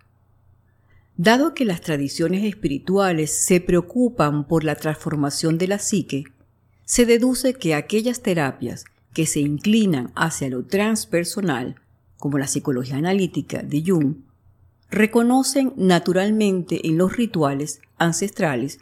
Dado 1.18 1.54
que 1.54 1.66
las 1.66 1.82
tradiciones 1.82 2.44
espirituales 2.44 3.44
se 3.46 3.62
preocupan 3.62 4.48
por 4.48 4.64
la 4.64 4.76
transformación 4.76 5.58
de 5.58 5.68
la 5.68 5.78
psique, 5.78 6.24
se 6.86 7.06
deduce 7.06 7.54
que 7.54 7.76
aquellas 7.76 8.22
terapias 8.22 8.86
que 9.14 9.26
se 9.26 9.40
inclinan 9.40 10.12
hacia 10.16 10.50
lo 10.50 10.66
transpersonal, 10.66 11.76
como 12.18 12.38
la 12.38 12.48
psicología 12.48 12.98
analítica 12.98 13.62
de 13.62 13.84
Jung, 13.86 14.16
reconocen 14.90 15.74
naturalmente 15.78 16.88
en 16.88 16.98
los 16.98 17.16
rituales 17.16 17.82
ancestrales 17.98 18.80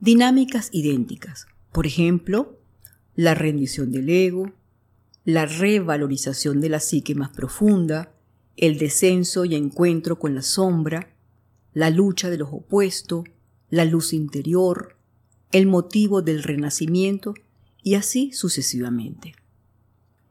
dinámicas 0.00 0.68
idénticas. 0.72 1.46
Por 1.70 1.86
ejemplo, 1.86 2.58
la 3.14 3.34
rendición 3.34 3.92
del 3.92 4.08
ego, 4.10 4.52
la 5.24 5.46
revalorización 5.46 6.60
de 6.60 6.68
la 6.68 6.80
psique 6.80 7.14
más 7.14 7.30
profunda, 7.30 8.12
el 8.56 8.78
descenso 8.78 9.44
y 9.44 9.54
encuentro 9.54 10.18
con 10.18 10.34
la 10.34 10.42
sombra, 10.42 11.14
la 11.72 11.90
lucha 11.90 12.28
de 12.28 12.38
los 12.38 12.48
opuestos, 12.52 13.24
la 13.70 13.84
luz 13.84 14.12
interior, 14.12 14.96
el 15.52 15.66
motivo 15.66 16.22
del 16.22 16.42
renacimiento 16.42 17.34
y 17.82 17.94
así 17.94 18.32
sucesivamente. 18.32 19.34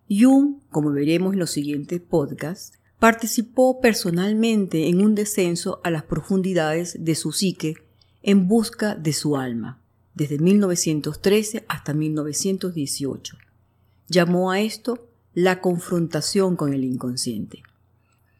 Jung, 0.10 0.58
como 0.70 0.92
veremos 0.92 1.34
en 1.34 1.40
los 1.40 1.52
siguientes 1.52 2.02
podcasts, 2.02 2.78
participó 3.00 3.80
personalmente 3.80 4.90
en 4.90 5.02
un 5.02 5.16
descenso 5.16 5.80
a 5.84 5.90
las 5.90 6.04
profundidades 6.04 6.98
de 7.00 7.16
su 7.16 7.32
psique 7.32 7.76
en 8.22 8.48
busca 8.48 8.94
de 8.94 9.14
su 9.14 9.38
alma, 9.38 9.82
desde 10.14 10.38
1913 10.38 11.66
hasta 11.68 11.94
1918 11.94 13.38
llamó 14.12 14.52
a 14.52 14.60
esto 14.60 15.08
la 15.34 15.62
confrontación 15.62 16.56
con 16.56 16.74
el 16.74 16.84
inconsciente. 16.84 17.64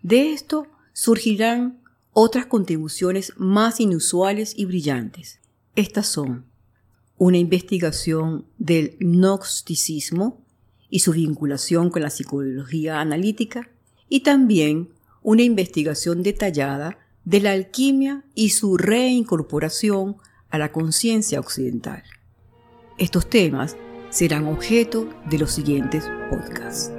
De 0.04 0.34
esto 0.34 0.68
surgirán 0.94 1.80
otras 2.12 2.46
contribuciones 2.46 3.34
más 3.38 3.80
inusuales 3.80 4.54
y 4.58 4.66
brillantes. 4.66 5.40
Estas 5.76 6.08
son 6.08 6.46
una 7.18 7.38
investigación 7.38 8.46
del 8.58 8.98
gnosticismo 9.00 10.42
y 10.90 11.00
su 11.00 11.14
vinculación 11.14 11.90
con 11.90 12.02
la 12.02 12.10
psicología 12.10 13.00
analítica 13.00 13.70
y 14.10 14.22
también 14.22 14.90
una 15.22 15.44
investigación 15.44 16.22
detallada 16.22 16.98
de 17.24 17.40
la 17.40 17.52
alquimia 17.52 18.26
y 18.36 18.50
su 18.50 18.76
reincorporación 18.76 20.18
a 20.50 20.58
la 20.58 20.74
conciencia 20.74 21.40
occidental. 21.40 22.04
Estos 22.98 23.30
temas 23.30 23.78
serán 24.12 24.48
objeto 24.48 25.08
de 25.26 25.40
los 25.40 25.52
siguientes 25.52 26.08
podcasts. 26.30 26.92